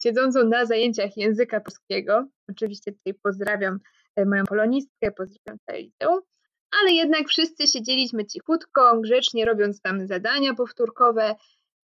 siedzącą 0.03 0.47
na 0.47 0.65
zajęciach 0.65 1.17
języka 1.17 1.59
polskiego. 1.59 2.27
Oczywiście 2.49 2.91
tutaj 2.91 3.13
pozdrawiam 3.13 3.79
e, 4.15 4.25
moją 4.25 4.43
polonistkę, 4.43 5.11
pozdrawiam 5.11 5.57
całe 5.65 6.19
ale 6.81 6.91
jednak 6.91 7.27
wszyscy 7.27 7.67
siedzieliśmy 7.67 8.25
cichutko, 8.25 9.01
grzecznie 9.01 9.45
robiąc 9.45 9.81
tam 9.81 10.07
zadania 10.07 10.53
powtórkowe 10.53 11.35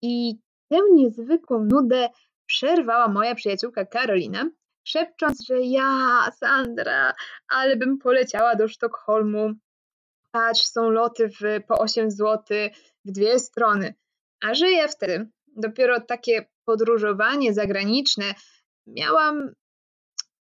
i 0.03 0.35
tę 0.68 0.79
niezwykłą 0.92 1.64
nudę 1.64 2.09
przerwała 2.46 3.09
moja 3.09 3.35
przyjaciółka 3.35 3.87
Karolina, 3.87 4.51
szepcząc, 4.85 5.46
że 5.46 5.61
ja, 5.61 6.31
Sandra, 6.37 7.14
ale 7.48 7.77
bym 7.77 7.98
poleciała 7.98 8.57
do 8.57 8.68
Sztokholmu. 8.68 9.53
Patrz, 10.31 10.62
są 10.62 10.90
loty 10.90 11.29
w, 11.29 11.64
po 11.68 11.79
8 11.79 12.11
zł 12.11 12.38
w 13.05 13.12
dwie 13.12 13.38
strony. 13.38 13.94
A 14.40 14.55
że 14.55 14.70
ja 14.70 14.88
wtedy 14.88 15.29
dopiero 15.56 16.00
takie 16.00 16.46
podróżowanie 16.64 17.54
zagraniczne 17.54 18.34
miałam, 18.86 19.52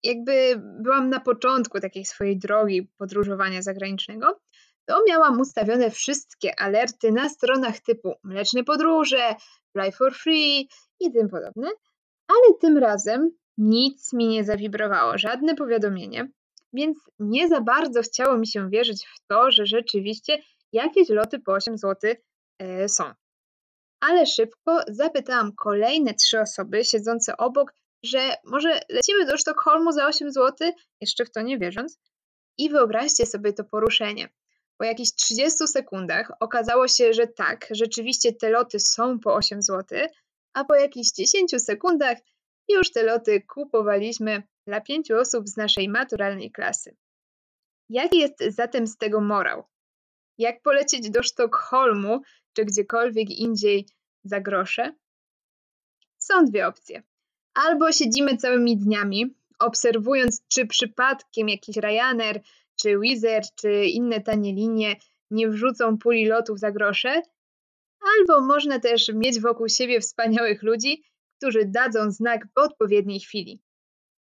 jakby 0.02 0.62
byłam 0.80 1.10
na 1.10 1.20
początku 1.20 1.80
takiej 1.80 2.04
swojej 2.04 2.38
drogi 2.38 2.88
podróżowania 2.98 3.62
zagranicznego, 3.62 4.40
to 4.86 5.00
miałam 5.08 5.40
ustawione 5.40 5.90
wszystkie 5.90 6.60
alerty 6.60 7.12
na 7.12 7.28
stronach 7.28 7.80
typu 7.80 8.14
Mleczne 8.24 8.64
Podróże, 8.64 9.34
Fly 9.72 9.92
for 9.92 10.14
Free 10.14 10.68
i 11.00 11.12
tym 11.12 11.28
podobne, 11.28 11.68
ale 12.28 12.58
tym 12.60 12.78
razem 12.78 13.30
nic 13.58 14.12
mi 14.12 14.28
nie 14.28 14.44
zawibrowało, 14.44 15.18
żadne 15.18 15.54
powiadomienie, 15.54 16.30
więc 16.72 16.98
nie 17.18 17.48
za 17.48 17.60
bardzo 17.60 18.02
chciało 18.02 18.38
mi 18.38 18.46
się 18.46 18.70
wierzyć 18.70 19.06
w 19.06 19.26
to, 19.26 19.50
że 19.50 19.66
rzeczywiście 19.66 20.38
jakieś 20.72 21.08
loty 21.08 21.40
po 21.40 21.52
8 21.52 21.78
zł 21.78 22.14
e, 22.58 22.88
są 22.88 23.04
ale 24.08 24.26
szybko 24.26 24.80
zapytałam 24.88 25.52
kolejne 25.56 26.14
trzy 26.14 26.40
osoby 26.40 26.84
siedzące 26.84 27.36
obok, 27.36 27.74
że 28.04 28.36
może 28.44 28.80
lecimy 28.88 29.26
do 29.26 29.36
Sztokholmu 29.36 29.92
za 29.92 30.06
8 30.06 30.32
zł, 30.32 30.72
jeszcze 31.00 31.24
w 31.24 31.30
to 31.30 31.42
nie 31.42 31.58
wierząc. 31.58 31.98
I 32.58 32.70
wyobraźcie 32.70 33.26
sobie 33.26 33.52
to 33.52 33.64
poruszenie. 33.64 34.28
Po 34.78 34.84
jakichś 34.84 35.12
30 35.12 35.66
sekundach 35.66 36.32
okazało 36.40 36.88
się, 36.88 37.12
że 37.12 37.26
tak, 37.26 37.66
rzeczywiście 37.70 38.32
te 38.32 38.50
loty 38.50 38.80
są 38.80 39.20
po 39.20 39.34
8 39.34 39.62
zł, 39.62 39.98
a 40.52 40.64
po 40.64 40.74
jakichś 40.74 41.08
10 41.12 41.50
sekundach 41.58 42.18
już 42.68 42.92
te 42.92 43.02
loty 43.02 43.42
kupowaliśmy 43.54 44.42
dla 44.66 44.80
pięciu 44.80 45.16
osób 45.16 45.48
z 45.48 45.56
naszej 45.56 45.88
maturalnej 45.88 46.52
klasy. 46.52 46.96
Jaki 47.88 48.18
jest 48.18 48.44
zatem 48.48 48.86
z 48.86 48.96
tego 48.96 49.20
morał? 49.20 49.64
Jak 50.38 50.62
polecieć 50.62 51.10
do 51.10 51.22
Sztokholmu 51.22 52.20
czy 52.54 52.64
gdziekolwiek 52.64 53.30
indziej 53.30 53.86
za 54.24 54.40
grosze? 54.40 54.94
Są 56.18 56.44
dwie 56.44 56.66
opcje. 56.66 57.02
Albo 57.54 57.92
siedzimy 57.92 58.36
całymi 58.36 58.76
dniami, 58.76 59.34
obserwując, 59.58 60.42
czy 60.48 60.66
przypadkiem 60.66 61.48
jakiś 61.48 61.76
Ryanair, 61.76 62.42
czy 62.76 62.98
Wizz 62.98 63.24
czy 63.54 63.84
inne 63.84 64.20
tanie 64.20 64.52
linie 64.52 64.96
nie 65.30 65.48
wrzucą 65.48 65.98
puli 65.98 66.26
lotów 66.26 66.58
za 66.58 66.72
grosze, 66.72 67.22
albo 68.00 68.40
można 68.40 68.80
też 68.80 69.08
mieć 69.08 69.40
wokół 69.40 69.68
siebie 69.68 70.00
wspaniałych 70.00 70.62
ludzi, 70.62 71.02
którzy 71.38 71.64
dadzą 71.64 72.10
znak 72.10 72.46
w 72.46 72.58
odpowiedniej 72.58 73.20
chwili. 73.20 73.62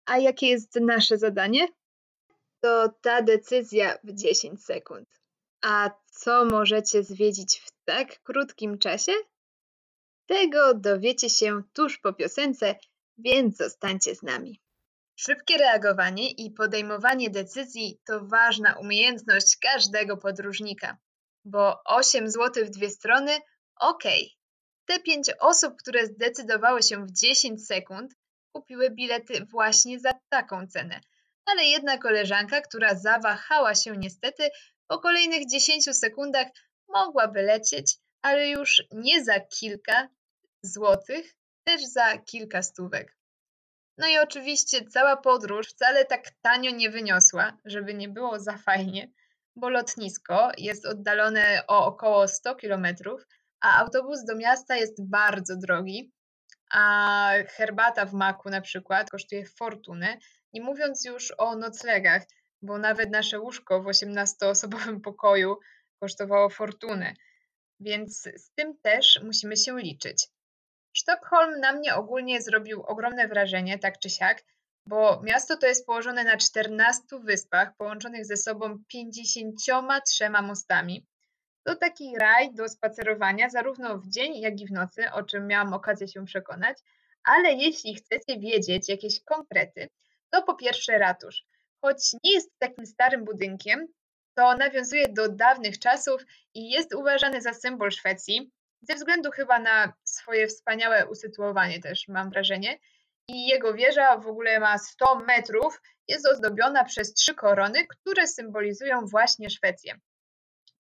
A 0.06 0.18
jakie 0.18 0.48
jest 0.48 0.76
nasze 0.76 1.18
zadanie? 1.18 1.68
To 2.60 2.90
ta 3.02 3.22
decyzja 3.22 3.98
w 4.04 4.14
10 4.14 4.64
sekund. 4.64 5.08
A 5.62 5.90
co 6.12 6.46
możecie 6.46 7.04
zwiedzić 7.04 7.60
w 7.60 7.77
tak 7.88 8.24
krótkim 8.24 8.78
czasie? 8.78 9.12
Tego 10.26 10.74
dowiecie 10.74 11.30
się 11.30 11.62
tuż 11.74 11.98
po 11.98 12.14
piosence, 12.14 12.76
więc 13.18 13.58
zostańcie 13.58 14.16
z 14.16 14.24
nami. 14.24 14.62
Szybkie 15.16 15.58
reagowanie 15.58 16.32
i 16.32 16.52
podejmowanie 16.52 17.30
decyzji 17.30 18.00
to 18.06 18.26
ważna 18.26 18.74
umiejętność 18.74 19.58
każdego 19.58 20.18
podróżnika, 20.18 20.98
bo 21.46 21.82
8 21.86 22.30
zł 22.30 22.66
w 22.66 22.70
dwie 22.70 22.90
strony 22.90 23.32
ok. 23.80 24.04
Te 24.86 25.00
5 25.00 25.30
osób, 25.40 25.74
które 25.80 26.06
zdecydowały 26.06 26.84
się 26.84 27.06
w 27.06 27.12
10 27.12 27.66
sekund, 27.66 28.14
kupiły 28.52 28.90
bilety 28.90 29.46
właśnie 29.46 30.00
za 30.00 30.12
taką 30.30 30.68
cenę. 30.68 31.02
Ale 31.46 31.64
jedna 31.64 31.98
koleżanka, 31.98 32.62
która 32.62 32.96
zawahała 32.96 33.76
się 33.76 33.98
niestety, 33.98 34.50
po 34.88 35.00
kolejnych 35.00 35.50
10 35.50 35.98
sekundach 35.98 36.48
mogłaby 36.88 37.42
lecieć, 37.42 37.98
ale 38.22 38.50
już 38.50 38.84
nie 38.92 39.24
za 39.24 39.40
kilka 39.40 40.10
złotych, 40.62 41.36
też 41.64 41.86
za 41.86 42.18
kilka 42.18 42.64
stówek. 42.64 43.18
No 43.98 44.08
i 44.08 44.18
oczywiście 44.18 44.86
cała 44.86 45.18
podróż 45.18 45.68
wcale 45.68 46.06
tak 46.06 46.32
tanio 46.42 46.72
nie 46.72 46.90
wyniosła, 46.90 47.58
żeby 47.66 47.94
nie 47.94 48.10
było 48.10 48.40
za 48.40 48.58
fajnie, 48.58 49.12
bo 49.56 49.70
lotnisko 49.70 50.52
jest 50.58 50.86
oddalone 50.86 51.64
o 51.68 51.86
około 51.86 52.28
100 52.28 52.56
km, 52.56 52.88
a 53.62 53.80
autobus 53.80 54.26
do 54.26 54.36
miasta 54.36 54.76
jest 54.76 55.10
bardzo 55.10 55.58
drogi, 55.58 56.12
a 56.72 57.32
herbata 57.48 58.06
w 58.06 58.14
maku 58.14 58.50
na 58.50 58.62
przykład 58.62 59.10
kosztuje 59.10 59.46
fortunę, 59.46 60.18
nie 60.54 60.62
mówiąc 60.62 61.06
już 61.06 61.34
o 61.38 61.56
noclegach, 61.56 62.22
bo 62.62 62.78
nawet 62.78 63.12
nasze 63.12 63.40
łóżko 63.40 63.82
w 63.82 63.86
18-osobowym 63.86 65.02
pokoju 65.02 65.60
kosztowało 66.00 66.50
fortunę, 66.50 67.14
więc 67.80 68.22
z 68.22 68.52
tym 68.56 68.78
też 68.78 69.20
musimy 69.24 69.58
się 69.58 69.80
liczyć. 69.80 70.28
Sztokholm 70.94 71.60
na 71.60 71.74
mnie 71.74 71.96
ogólnie 71.96 72.42
zrobił 72.42 72.84
ogromne 72.84 73.28
wrażenie, 73.28 73.80
tak 73.80 74.00
czy 74.00 74.10
siak, 74.10 74.44
bo 74.86 75.22
miasto 75.24 75.58
to 75.58 75.68
jest 75.68 75.86
położone 75.86 76.24
na 76.24 76.38
14 76.38 77.02
wyspach 77.24 77.76
połączonych 77.76 78.26
ze 78.26 78.38
sobą 78.38 78.80
53 78.88 80.30
mostami. 80.30 81.06
To 81.64 81.76
taki 81.76 82.18
raj 82.20 82.54
do 82.54 82.70
spacerowania 82.70 83.50
zarówno 83.50 83.98
w 83.98 84.08
dzień, 84.10 84.40
jak 84.40 84.62
i 84.62 84.68
w 84.68 84.72
nocy, 84.72 85.12
o 85.12 85.24
czym 85.24 85.48
miałam 85.48 85.74
okazję 85.74 86.08
się 86.08 86.26
przekonać, 86.26 86.78
ale 87.24 87.54
jeśli 87.54 87.96
chcecie 87.96 88.40
wiedzieć 88.40 88.90
jakieś 88.90 89.24
konkrety, 89.24 89.90
to 90.30 90.44
po 90.44 90.56
pierwsze 90.56 90.98
ratusz. 90.98 91.46
Choć 91.82 92.14
nie 92.24 92.34
jest 92.34 92.52
takim 92.60 92.86
starym 92.86 93.26
budynkiem, 93.26 93.88
to 94.38 94.58
nawiązuje 94.58 95.08
do 95.10 95.30
dawnych 95.30 95.80
czasów 95.80 96.22
i 96.54 96.70
jest 96.70 96.96
uważany 96.96 97.42
za 97.42 97.54
symbol 97.54 97.92
Szwecji, 97.92 98.52
ze 98.82 98.96
względu 98.96 99.32
chyba 99.32 99.60
na 99.60 99.94
swoje 100.04 100.48
wspaniałe 100.48 101.08
usytuowanie 101.08 101.82
też, 101.82 102.08
mam 102.08 102.30
wrażenie. 102.30 102.80
I 103.28 103.48
jego 103.48 103.74
wieża 103.74 104.18
w 104.18 104.28
ogóle 104.28 104.60
ma 104.60 104.78
100 104.78 105.16
metrów, 105.16 105.82
jest 106.08 106.28
ozdobiona 106.28 106.84
przez 106.84 107.14
trzy 107.14 107.36
korony, 107.36 107.88
które 107.88 108.28
symbolizują 108.28 109.06
właśnie 109.06 109.50
Szwecję. 109.50 110.00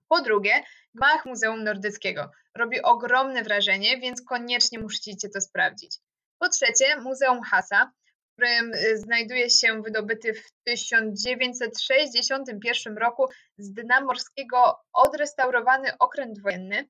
Po 0.07 0.21
drugie, 0.21 0.63
gmach 0.95 1.25
Muzeum 1.25 1.63
Nordyckiego. 1.63 2.31
Robi 2.55 2.81
ogromne 2.81 3.43
wrażenie, 3.43 3.97
więc 3.99 4.21
koniecznie 4.21 4.79
musicie 4.79 5.29
to 5.29 5.41
sprawdzić. 5.41 5.97
Po 6.39 6.49
trzecie, 6.49 6.97
Muzeum 6.97 7.41
Hasa, 7.41 7.91
w 8.37 8.39
którym 8.39 8.73
y, 8.73 8.97
znajduje 8.97 9.49
się 9.49 9.81
wydobyty 9.81 10.33
w 10.33 10.51
1961 10.63 12.97
roku 12.97 13.25
z 13.57 13.73
dna 13.73 14.01
morskiego 14.01 14.79
odrestaurowany 14.93 15.97
okręt 15.99 16.41
wojenny. 16.41 16.89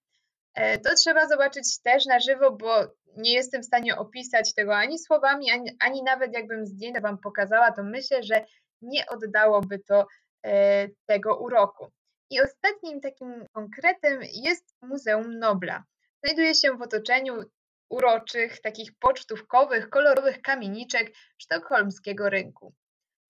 E, 0.53 0.79
to 0.79 0.95
trzeba 0.95 1.27
zobaczyć 1.27 1.81
też 1.81 2.05
na 2.05 2.19
żywo, 2.19 2.51
bo 2.51 2.87
nie 3.17 3.33
jestem 3.33 3.61
w 3.61 3.65
stanie 3.65 3.95
opisać 3.95 4.53
tego 4.53 4.75
ani 4.75 4.99
słowami, 4.99 5.51
ani, 5.51 5.77
ani 5.79 6.03
nawet 6.03 6.33
jakbym 6.33 6.65
zdjęcie 6.65 7.01
Wam 7.01 7.17
pokazała, 7.17 7.71
to 7.71 7.83
myślę, 7.83 8.23
że 8.23 8.45
nie 8.81 9.05
oddałoby 9.05 9.79
to 9.79 10.07
e, 10.45 10.87
tego 11.05 11.37
uroku. 11.37 11.91
I 12.29 12.41
ostatnim 12.41 13.01
takim 13.01 13.45
konkretem 13.53 14.19
jest 14.33 14.75
Muzeum 14.81 15.39
Nobla. 15.39 15.83
Znajduje 16.23 16.55
się 16.55 16.77
w 16.77 16.81
otoczeniu 16.81 17.43
uroczych, 17.89 18.61
takich 18.61 18.91
pocztówkowych, 18.99 19.89
kolorowych 19.89 20.41
kamieniczek 20.41 21.13
sztokholmskiego 21.37 22.29
rynku. 22.29 22.73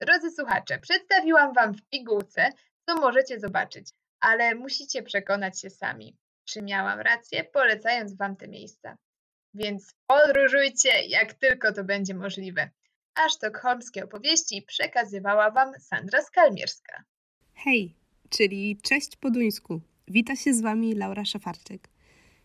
Drodzy 0.01 0.31
słuchacze, 0.31 0.79
przedstawiłam 0.79 1.53
Wam 1.53 1.73
w 1.73 1.89
pigułce, 1.89 2.49
co 2.85 2.95
możecie 2.95 3.39
zobaczyć, 3.39 3.89
ale 4.19 4.55
musicie 4.55 5.03
przekonać 5.03 5.61
się 5.61 5.69
sami, 5.69 6.17
czy 6.45 6.61
miałam 6.61 6.99
rację, 6.99 7.43
polecając 7.43 8.17
Wam 8.17 8.35
te 8.35 8.47
miejsca. 8.47 8.97
Więc 9.53 9.95
podróżujcie, 10.07 10.89
jak 11.07 11.33
tylko 11.33 11.73
to 11.73 11.83
będzie 11.83 12.13
możliwe. 12.13 12.69
A 13.15 13.29
sztokholmskie 13.29 14.03
opowieści 14.03 14.61
przekazywała 14.67 15.51
Wam 15.51 15.79
Sandra 15.79 16.21
Skalmierska. 16.21 17.03
Hej, 17.53 17.95
czyli 18.29 18.77
cześć 18.81 19.15
po 19.15 19.31
duńsku. 19.31 19.81
Wita 20.07 20.35
się 20.35 20.53
z 20.53 20.61
Wami 20.61 20.95
Laura 20.95 21.25
Szafarczyk. 21.25 21.89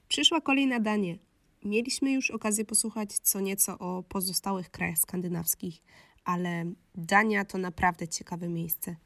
Przyszła 0.08 0.40
kolej 0.40 0.66
na 0.66 0.80
danie. 0.80 1.18
Mieliśmy 1.64 2.12
już 2.12 2.30
okazję 2.30 2.64
posłuchać 2.64 3.18
co 3.18 3.40
nieco 3.40 3.78
o 3.78 4.02
pozostałych 4.02 4.70
krajach 4.70 4.98
skandynawskich, 4.98 5.82
ale 6.24 6.72
Dania 6.94 7.44
to 7.44 7.58
naprawdę 7.58 8.08
ciekawe 8.08 8.48
miejsce. 8.48 8.96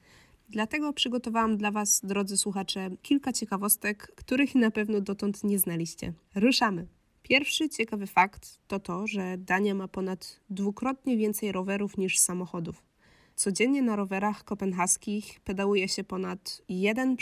Dlatego 0.48 0.92
przygotowałam 0.92 1.56
dla 1.56 1.70
Was, 1.70 2.00
drodzy 2.04 2.36
słuchacze, 2.36 2.90
kilka 3.02 3.32
ciekawostek, 3.32 4.12
których 4.16 4.54
na 4.54 4.70
pewno 4.70 5.00
dotąd 5.00 5.44
nie 5.44 5.58
znaliście. 5.58 6.12
Ruszamy! 6.34 6.86
Pierwszy 7.22 7.68
ciekawy 7.68 8.06
fakt 8.06 8.58
to 8.66 8.80
to, 8.80 9.06
że 9.06 9.38
Dania 9.38 9.74
ma 9.74 9.88
ponad 9.88 10.40
dwukrotnie 10.50 11.16
więcej 11.16 11.52
rowerów 11.52 11.98
niż 11.98 12.18
samochodów. 12.18 12.82
Codziennie 13.34 13.82
na 13.82 13.96
rowerach 13.96 14.44
kopenhaskich 14.44 15.40
pedałuje 15.40 15.88
się 15.88 16.04
ponad 16.04 16.62
1, 16.68 17.16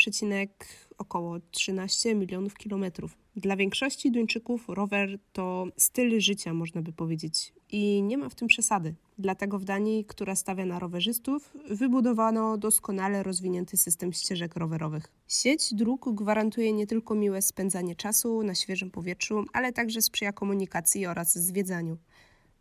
około 0.98 1.40
13 1.50 2.14
milionów 2.14 2.54
kilometrów. 2.54 3.23
Dla 3.36 3.56
większości 3.56 4.10
Duńczyków 4.10 4.68
rower 4.68 5.18
to 5.32 5.66
styl 5.76 6.20
życia, 6.20 6.54
można 6.54 6.82
by 6.82 6.92
powiedzieć, 6.92 7.52
i 7.70 8.02
nie 8.02 8.18
ma 8.18 8.28
w 8.28 8.34
tym 8.34 8.48
przesady. 8.48 8.94
Dlatego 9.18 9.58
w 9.58 9.64
Danii, 9.64 10.04
która 10.04 10.36
stawia 10.36 10.66
na 10.66 10.78
rowerzystów, 10.78 11.52
wybudowano 11.70 12.58
doskonale 12.58 13.22
rozwinięty 13.22 13.76
system 13.76 14.12
ścieżek 14.12 14.56
rowerowych. 14.56 15.12
Sieć 15.28 15.74
dróg 15.74 16.14
gwarantuje 16.14 16.72
nie 16.72 16.86
tylko 16.86 17.14
miłe 17.14 17.42
spędzanie 17.42 17.96
czasu 17.96 18.42
na 18.42 18.54
świeżym 18.54 18.90
powietrzu, 18.90 19.44
ale 19.52 19.72
także 19.72 20.02
sprzyja 20.02 20.32
komunikacji 20.32 21.06
oraz 21.06 21.38
zwiedzaniu. 21.38 21.98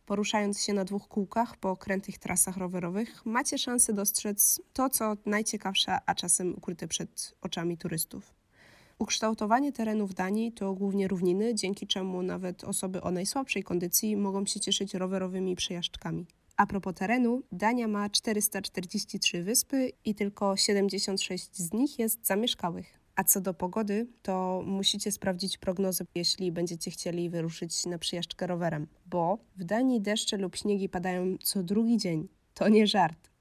Poruszając 0.05 0.61
się 0.61 0.73
na 0.73 0.85
dwóch 0.85 1.07
kółkach 1.07 1.57
po 1.57 1.69
okrętych 1.69 2.17
trasach 2.17 2.57
rowerowych, 2.57 3.25
macie 3.25 3.57
szansę 3.57 3.93
dostrzec 3.93 4.61
to, 4.73 4.89
co 4.89 5.17
najciekawsze, 5.25 5.97
a 6.05 6.15
czasem 6.15 6.53
ukryte 6.57 6.87
przed 6.87 7.35
oczami 7.41 7.77
turystów. 7.77 8.42
Ukształtowanie 9.03 9.71
terenów 9.71 10.13
Danii 10.13 10.51
to 10.51 10.73
głównie 10.73 11.07
równiny, 11.07 11.55
dzięki 11.55 11.87
czemu 11.87 12.21
nawet 12.21 12.63
osoby 12.63 13.01
o 13.01 13.11
najsłabszej 13.11 13.63
kondycji 13.63 14.17
mogą 14.17 14.45
się 14.45 14.59
cieszyć 14.59 14.93
rowerowymi 14.93 15.55
przejażdżkami. 15.55 16.25
A 16.57 16.65
propos 16.65 16.95
terenu, 16.95 17.43
Dania 17.51 17.87
ma 17.87 18.09
443 18.09 19.43
wyspy 19.43 19.91
i 20.05 20.15
tylko 20.15 20.57
76 20.57 21.57
z 21.57 21.73
nich 21.73 21.99
jest 21.99 22.27
zamieszkałych. 22.27 22.99
A 23.15 23.23
co 23.23 23.41
do 23.41 23.53
pogody, 23.53 24.07
to 24.21 24.63
musicie 24.65 25.11
sprawdzić 25.11 25.57
prognozę, 25.57 26.05
jeśli 26.15 26.51
będziecie 26.51 26.91
chcieli 26.91 27.29
wyruszyć 27.29 27.85
na 27.85 27.97
przyjażdżkę 27.97 28.47
rowerem, 28.47 28.87
bo 29.05 29.37
w 29.55 29.63
Danii 29.63 30.01
deszcze 30.01 30.37
lub 30.37 30.55
śniegi 30.55 30.89
padają 30.89 31.37
co 31.43 31.63
drugi 31.63 31.97
dzień. 31.97 32.27
To 32.53 32.69
nie 32.69 32.87
żart. 32.87 33.32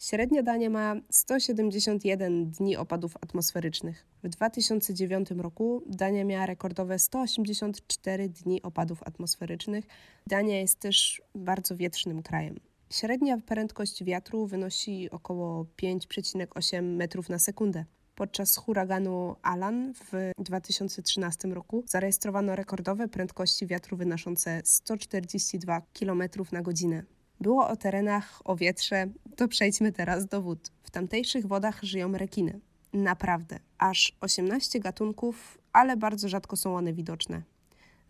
Średnia 0.00 0.42
Dania 0.42 0.70
ma 0.70 0.96
171 1.10 2.50
dni 2.50 2.76
opadów 2.76 3.16
atmosferycznych. 3.20 4.06
W 4.22 4.28
2009 4.28 5.30
roku 5.30 5.82
Dania 5.86 6.24
miała 6.24 6.46
rekordowe 6.46 6.98
184 6.98 8.28
dni 8.28 8.62
opadów 8.62 9.02
atmosferycznych. 9.02 9.84
Dania 10.26 10.60
jest 10.60 10.78
też 10.78 11.22
bardzo 11.34 11.76
wietrznym 11.76 12.22
krajem. 12.22 12.56
Średnia 12.90 13.38
prędkość 13.38 14.04
wiatru 14.04 14.46
wynosi 14.46 15.10
około 15.10 15.66
5,8 15.82 16.82
metrów 16.82 17.28
na 17.28 17.38
sekundę. 17.38 17.84
Podczas 18.14 18.56
huraganu 18.56 19.36
Alan 19.42 19.94
w 19.94 20.32
2013 20.38 21.48
roku 21.48 21.84
zarejestrowano 21.86 22.56
rekordowe 22.56 23.08
prędkości 23.08 23.66
wiatru 23.66 23.96
wynoszące 23.96 24.60
142 24.64 25.80
km 25.80 26.22
na 26.52 26.62
godzinę. 26.62 27.04
Było 27.40 27.68
o 27.68 27.76
terenach 27.76 28.42
o 28.44 28.56
wietrze, 28.56 29.06
to 29.36 29.48
przejdźmy 29.48 29.92
teraz 29.92 30.26
do 30.26 30.42
wód. 30.42 30.70
W 30.82 30.90
tamtejszych 30.90 31.46
wodach 31.46 31.82
żyją 31.82 32.12
rekiny. 32.12 32.60
Naprawdę, 32.92 33.58
aż 33.78 34.16
18 34.20 34.80
gatunków, 34.80 35.58
ale 35.72 35.96
bardzo 35.96 36.28
rzadko 36.28 36.56
są 36.56 36.76
one 36.76 36.92
widoczne. 36.92 37.42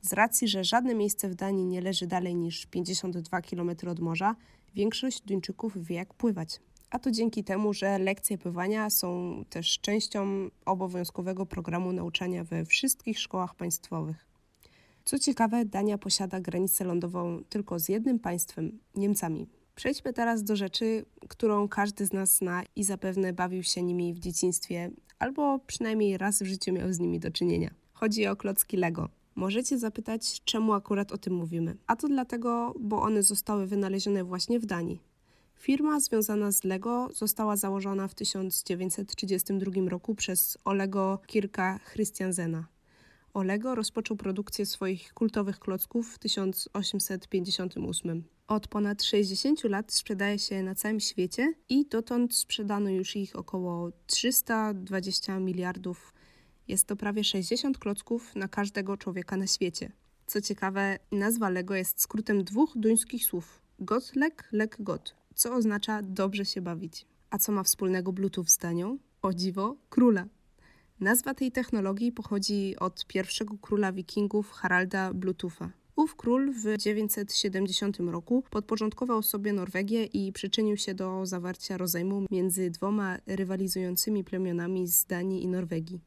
Z 0.02 0.12
racji, 0.12 0.48
że 0.48 0.64
żadne 0.64 0.94
miejsce 0.94 1.28
w 1.28 1.34
Danii 1.34 1.66
nie 1.66 1.80
leży 1.80 2.06
dalej 2.06 2.34
niż 2.34 2.66
52 2.66 3.40
km 3.40 3.70
od 3.88 4.00
morza, 4.00 4.36
większość 4.74 5.20
Duńczyków 5.20 5.84
wie 5.84 5.96
jak 5.96 6.14
pływać. 6.14 6.60
A 6.90 6.98
to 6.98 7.10
dzięki 7.10 7.44
temu, 7.44 7.72
że 7.72 7.98
lekcje 7.98 8.38
pływania 8.38 8.90
są 8.90 9.42
też 9.50 9.78
częścią 9.80 10.50
obowiązkowego 10.64 11.46
programu 11.46 11.92
nauczania 11.92 12.44
we 12.44 12.64
wszystkich 12.64 13.18
szkołach 13.18 13.54
państwowych. 13.54 14.29
Co 15.04 15.18
ciekawe, 15.18 15.64
Dania 15.64 15.98
posiada 15.98 16.40
granicę 16.40 16.84
lądową 16.84 17.42
tylko 17.48 17.78
z 17.78 17.88
jednym 17.88 18.18
państwem 18.18 18.78
Niemcami. 18.94 19.48
Przejdźmy 19.74 20.12
teraz 20.12 20.44
do 20.44 20.56
rzeczy, 20.56 21.04
którą 21.28 21.68
każdy 21.68 22.06
z 22.06 22.12
nas 22.12 22.36
zna 22.36 22.62
i 22.76 22.84
zapewne 22.84 23.32
bawił 23.32 23.62
się 23.62 23.82
nimi 23.82 24.14
w 24.14 24.18
dzieciństwie, 24.18 24.90
albo 25.18 25.58
przynajmniej 25.58 26.18
raz 26.18 26.42
w 26.42 26.46
życiu 26.46 26.72
miał 26.72 26.92
z 26.92 26.98
nimi 26.98 27.20
do 27.20 27.30
czynienia. 27.30 27.70
Chodzi 27.92 28.26
o 28.26 28.36
klocki 28.36 28.76
Lego. 28.76 29.08
Możecie 29.34 29.78
zapytać, 29.78 30.40
czemu 30.44 30.72
akurat 30.72 31.12
o 31.12 31.18
tym 31.18 31.34
mówimy. 31.34 31.76
A 31.86 31.96
to 31.96 32.08
dlatego, 32.08 32.74
bo 32.80 33.02
one 33.02 33.22
zostały 33.22 33.66
wynalezione 33.66 34.24
właśnie 34.24 34.60
w 34.60 34.66
Danii. 34.66 35.00
Firma 35.54 36.00
związana 36.00 36.52
z 36.52 36.64
Lego 36.64 37.08
została 37.14 37.56
założona 37.56 38.08
w 38.08 38.14
1932 38.14 39.88
roku 39.88 40.14
przez 40.14 40.58
Olego 40.64 41.18
Kirka 41.26 41.80
Christiansena. 41.92 42.66
Olego 43.34 43.74
rozpoczął 43.74 44.16
produkcję 44.16 44.66
swoich 44.66 45.14
kultowych 45.14 45.58
klocków 45.58 46.14
w 46.14 46.18
1858. 46.18 48.24
Od 48.48 48.68
ponad 48.68 49.02
60 49.02 49.64
lat 49.64 49.92
sprzedaje 49.92 50.38
się 50.38 50.62
na 50.62 50.74
całym 50.74 51.00
świecie 51.00 51.54
i 51.68 51.86
dotąd 51.86 52.34
sprzedano 52.34 52.90
już 52.90 53.16
ich 53.16 53.36
około 53.36 53.90
320 54.06 55.38
miliardów. 55.38 56.14
Jest 56.68 56.86
to 56.86 56.96
prawie 56.96 57.24
60 57.24 57.78
klocków 57.78 58.36
na 58.36 58.48
każdego 58.48 58.96
człowieka 58.96 59.36
na 59.36 59.46
świecie. 59.46 59.92
Co 60.26 60.40
ciekawe, 60.40 60.98
nazwa 61.12 61.50
Lego 61.50 61.74
jest 61.74 62.00
skrótem 62.00 62.44
dwóch 62.44 62.72
duńskich 62.76 63.24
słów: 63.24 63.62
Gotlek, 63.78 64.48
lek 64.52 64.76
got, 64.80 65.14
co 65.34 65.54
oznacza 65.54 66.02
dobrze 66.02 66.44
się 66.44 66.60
bawić. 66.60 67.06
A 67.30 67.38
co 67.38 67.52
ma 67.52 67.62
wspólnego 67.62 68.12
Bluetooth 68.12 68.46
z 68.46 68.58
Danią? 68.58 68.98
O 69.22 69.34
dziwo, 69.34 69.76
króla. 69.90 70.26
Nazwa 71.00 71.34
tej 71.34 71.52
technologii 71.52 72.12
pochodzi 72.12 72.76
od 72.80 73.06
pierwszego 73.06 73.58
króla 73.58 73.92
wikingów 73.92 74.50
Haralda 74.50 75.14
Bluetootha. 75.14 75.70
Ów 75.96 76.16
król 76.16 76.52
w 76.52 76.76
970 76.76 77.98
roku 77.98 78.44
podporządkował 78.50 79.22
sobie 79.22 79.52
Norwegię 79.52 80.04
i 80.04 80.32
przyczynił 80.32 80.76
się 80.76 80.94
do 80.94 81.26
zawarcia 81.26 81.76
rozejmu 81.76 82.24
między 82.30 82.70
dwoma 82.70 83.18
rywalizującymi 83.26 84.24
plemionami 84.24 84.86
z 84.86 85.04
Danii 85.04 85.42
i 85.42 85.48
Norwegii. 85.48 86.00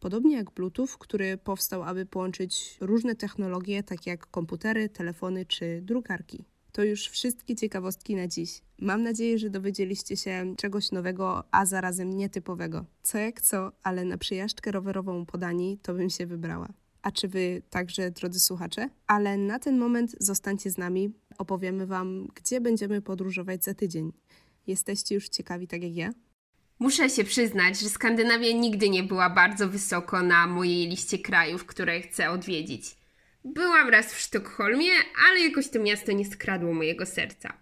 Podobnie 0.00 0.36
jak 0.36 0.50
Bluetooth, 0.50 0.98
który 0.98 1.36
powstał, 1.36 1.82
aby 1.82 2.06
połączyć 2.06 2.76
różne 2.80 3.14
technologie, 3.14 3.82
takie 3.82 4.10
jak 4.10 4.26
komputery, 4.26 4.88
telefony 4.88 5.46
czy 5.46 5.80
drukarki. 5.82 6.44
To 6.72 6.84
już 6.84 7.08
wszystkie 7.08 7.56
ciekawostki 7.56 8.16
na 8.16 8.28
dziś. 8.28 8.62
Mam 8.78 9.02
nadzieję, 9.02 9.38
że 9.38 9.50
dowiedzieliście 9.50 10.16
się 10.16 10.54
czegoś 10.56 10.92
nowego, 10.92 11.44
a 11.50 11.66
zarazem 11.66 12.10
nietypowego. 12.10 12.84
Co 13.02 13.18
jak 13.18 13.40
co, 13.40 13.72
ale 13.82 14.04
na 14.04 14.18
przejażdżkę 14.18 14.72
rowerową 14.72 15.26
po 15.26 15.38
Danii 15.38 15.78
to 15.82 15.94
bym 15.94 16.10
się 16.10 16.26
wybrała. 16.26 16.68
A 17.02 17.10
czy 17.10 17.28
wy 17.28 17.62
także, 17.70 18.10
drodzy 18.10 18.40
słuchacze? 18.40 18.88
Ale 19.06 19.38
na 19.38 19.58
ten 19.58 19.78
moment 19.78 20.16
zostańcie 20.20 20.70
z 20.70 20.78
nami. 20.78 21.10
Opowiemy 21.38 21.86
wam, 21.86 22.28
gdzie 22.34 22.60
będziemy 22.60 23.02
podróżować 23.02 23.64
za 23.64 23.74
tydzień. 23.74 24.12
Jesteście 24.66 25.14
już 25.14 25.28
ciekawi, 25.28 25.68
tak 25.68 25.82
jak 25.82 25.96
ja? 25.96 26.12
Muszę 26.78 27.10
się 27.10 27.24
przyznać, 27.24 27.80
że 27.80 27.88
Skandynawia 27.88 28.52
nigdy 28.52 28.90
nie 28.90 29.02
była 29.02 29.30
bardzo 29.30 29.68
wysoko 29.68 30.22
na 30.22 30.46
mojej 30.46 30.88
liście 30.88 31.18
krajów, 31.18 31.66
które 31.66 32.00
chcę 32.00 32.30
odwiedzić. 32.30 32.96
Byłam 33.44 33.88
raz 33.88 34.14
w 34.14 34.20
Sztokholmie, 34.20 34.90
ale 35.28 35.40
jakoś 35.40 35.68
to 35.68 35.78
miasto 35.78 36.12
nie 36.12 36.24
skradło 36.24 36.74
mojego 36.74 37.06
serca. 37.06 37.52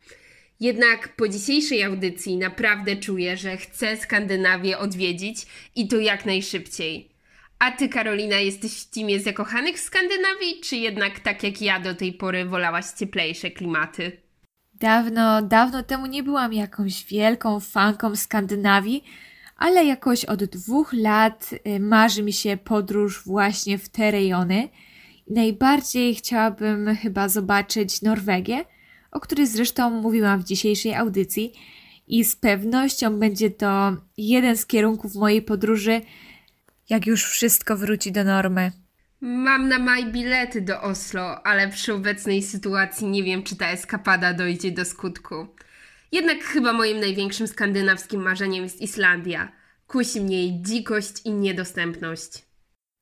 Jednak 0.60 1.16
po 1.16 1.28
dzisiejszej 1.28 1.82
audycji 1.84 2.36
naprawdę 2.36 2.96
czuję, 2.96 3.36
że 3.36 3.56
chcę 3.56 3.96
Skandynawię 3.96 4.78
odwiedzić 4.78 5.46
i 5.76 5.88
to 5.88 5.96
jak 5.96 6.26
najszybciej. 6.26 7.10
A 7.58 7.70
ty, 7.70 7.88
Karolina, 7.88 8.36
jesteś 8.36 8.80
w 8.80 8.90
teamie 8.90 9.20
zakochanych 9.20 9.76
w 9.76 9.80
Skandynawii, 9.80 10.60
czy 10.64 10.76
jednak 10.76 11.20
tak 11.20 11.42
jak 11.42 11.62
ja 11.62 11.80
do 11.80 11.94
tej 11.94 12.12
pory 12.12 12.44
wolałaś 12.44 12.84
cieplejsze 12.98 13.50
klimaty? 13.50 14.12
Dawno, 14.74 15.42
dawno 15.42 15.82
temu 15.82 16.06
nie 16.06 16.22
byłam 16.22 16.52
jakąś 16.52 17.04
wielką 17.04 17.60
fanką 17.60 18.16
Skandynawii, 18.16 19.04
ale 19.56 19.84
jakoś 19.84 20.24
od 20.24 20.44
dwóch 20.44 20.92
lat 20.92 21.50
y, 21.66 21.80
marzy 21.80 22.22
mi 22.22 22.32
się 22.32 22.56
podróż 22.56 23.24
właśnie 23.24 23.78
w 23.78 23.88
te 23.88 24.10
rejony. 24.10 24.68
Najbardziej 25.30 26.14
chciałabym 26.14 26.96
chyba 26.96 27.28
zobaczyć 27.28 28.02
Norwegię, 28.02 28.64
o 29.10 29.20
której 29.20 29.46
zresztą 29.46 29.90
mówiłam 29.90 30.40
w 30.40 30.44
dzisiejszej 30.44 30.94
audycji, 30.94 31.52
i 32.06 32.24
z 32.24 32.36
pewnością 32.36 33.18
będzie 33.18 33.50
to 33.50 33.96
jeden 34.16 34.56
z 34.56 34.66
kierunków 34.66 35.14
mojej 35.14 35.42
podróży, 35.42 36.00
jak 36.88 37.06
już 37.06 37.24
wszystko 37.24 37.76
wróci 37.76 38.12
do 38.12 38.24
normy. 38.24 38.72
Mam 39.20 39.68
na 39.68 39.78
maj 39.78 40.12
bilety 40.12 40.60
do 40.60 40.82
Oslo, 40.82 41.46
ale 41.46 41.68
przy 41.68 41.94
obecnej 41.94 42.42
sytuacji 42.42 43.06
nie 43.06 43.22
wiem, 43.22 43.42
czy 43.42 43.56
ta 43.56 43.70
eskapada 43.70 44.34
dojdzie 44.34 44.70
do 44.70 44.84
skutku. 44.84 45.46
Jednak 46.12 46.44
chyba 46.44 46.72
moim 46.72 47.00
największym 47.00 47.46
skandynawskim 47.46 48.22
marzeniem 48.22 48.64
jest 48.64 48.80
Islandia. 48.80 49.52
Kusi 49.86 50.20
mnie 50.20 50.36
jej 50.36 50.62
dzikość 50.62 51.14
i 51.24 51.30
niedostępność. 51.30 52.49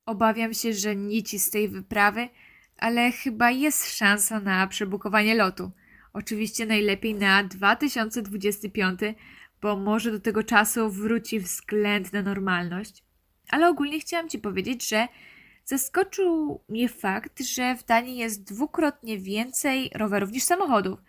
Obawiam 0.09 0.53
się, 0.53 0.73
że 0.73 0.95
nici 0.95 1.39
z 1.39 1.49
tej 1.49 1.69
wyprawy, 1.69 2.29
ale 2.77 3.11
chyba 3.11 3.51
jest 3.51 3.97
szansa 3.97 4.39
na 4.39 4.67
przebukowanie 4.67 5.35
lotu. 5.35 5.71
Oczywiście 6.13 6.65
najlepiej 6.65 7.15
na 7.15 7.43
2025, 7.43 8.99
bo 9.61 9.75
może 9.75 10.11
do 10.11 10.19
tego 10.19 10.43
czasu 10.43 10.89
wróci 10.89 11.39
względna 11.39 12.21
normalność. 12.21 13.03
Ale 13.49 13.69
ogólnie 13.69 13.99
chciałam 13.99 14.29
Ci 14.29 14.39
powiedzieć, 14.39 14.89
że 14.89 15.07
zaskoczył 15.65 16.63
mnie 16.69 16.89
fakt, 16.89 17.43
że 17.43 17.75
w 17.75 17.85
Danii 17.85 18.17
jest 18.17 18.43
dwukrotnie 18.43 19.17
więcej 19.17 19.91
rowerów 19.95 20.31
niż 20.31 20.43
samochodów, 20.43 20.99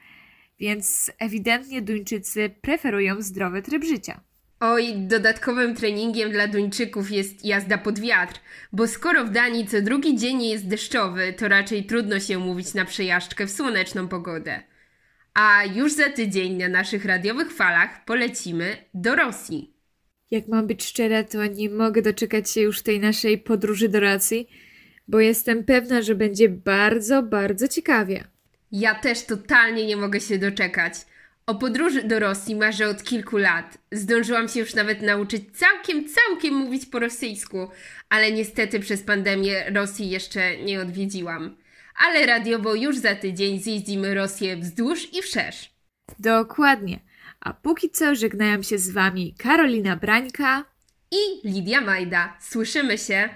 więc 0.59 1.13
ewidentnie 1.19 1.83
Duńczycy 1.83 2.51
preferują 2.61 3.23
zdrowy 3.23 3.63
tryb 3.63 3.85
życia. 3.85 4.21
Oj, 4.61 4.95
dodatkowym 4.97 5.75
treningiem 5.75 6.31
dla 6.31 6.49
Duńczyków 6.49 7.11
jest 7.11 7.45
jazda 7.45 7.79
pod 7.79 8.01
wiatr, 8.01 8.41
bo 8.73 8.87
skoro 8.87 9.25
w 9.25 9.31
Danii 9.31 9.67
co 9.67 9.83
drugi 9.83 10.17
dzień 10.17 10.43
jest 10.43 10.69
deszczowy, 10.69 11.33
to 11.33 11.49
raczej 11.49 11.85
trudno 11.85 12.21
się 12.21 12.39
umówić 12.39 12.75
na 12.75 12.85
przejażdżkę 12.85 13.47
w 13.47 13.51
słoneczną 13.51 14.09
pogodę. 14.09 14.63
A 15.35 15.65
już 15.65 15.93
za 15.93 16.11
tydzień 16.11 16.57
na 16.57 16.69
naszych 16.69 17.05
radiowych 17.05 17.53
falach 17.53 18.05
polecimy 18.05 18.77
do 18.95 19.15
Rosji. 19.15 19.75
Jak 20.31 20.49
mam 20.49 20.67
być 20.67 20.85
szczera, 20.85 21.25
to 21.25 21.47
nie 21.47 21.71
mogę 21.71 22.03
doczekać 22.03 22.51
się 22.51 22.61
już 22.61 22.83
tej 22.83 23.01
naszej 23.01 23.39
podróży 23.39 23.89
do 23.89 24.01
Rosji, 24.01 24.49
bo 25.09 25.21
jestem 25.21 25.65
pewna, 25.65 26.03
że 26.03 26.15
będzie 26.15 26.49
bardzo, 26.49 27.23
bardzo 27.23 27.69
ciekawie. 27.69 28.25
Ja 28.73 28.95
też 28.95 29.25
totalnie 29.25 29.87
nie 29.87 29.97
mogę 29.97 30.21
się 30.21 30.39
doczekać. 30.39 30.95
O 31.51 31.55
podróży 31.55 32.03
do 32.03 32.19
Rosji 32.19 32.57
marzę 32.57 32.89
od 32.89 33.03
kilku 33.03 33.37
lat. 33.37 33.79
Zdążyłam 33.93 34.49
się 34.49 34.61
już 34.61 34.75
nawet 34.75 35.03
nauczyć 35.03 35.43
całkiem, 35.59 36.05
całkiem 36.09 36.55
mówić 36.55 36.87
po 36.87 36.99
rosyjsku, 36.99 37.69
ale 38.09 38.33
niestety 38.33 38.81
przez 38.81 39.03
pandemię 39.03 39.71
Rosji 39.71 40.11
jeszcze 40.11 40.57
nie 40.57 40.81
odwiedziłam. 40.81 41.57
Ale 42.07 42.27
radiowo 42.27 42.75
już 42.75 42.99
za 42.99 43.15
tydzień 43.15 43.61
zjeździmy 43.63 44.15
Rosję 44.15 44.57
wzdłuż 44.57 45.15
i 45.15 45.23
wszerz. 45.23 45.71
Dokładnie. 46.19 47.01
A 47.41 47.55
póki 47.55 47.91
co 47.91 48.15
żegnają 48.15 48.63
się 48.63 48.79
z 48.79 48.91
Wami 48.91 49.35
Karolina 49.39 49.97
Brańka 49.97 50.65
i 51.11 51.49
Lidia 51.49 51.81
Majda. 51.81 52.37
Słyszymy 52.41 52.99
się! 52.99 53.29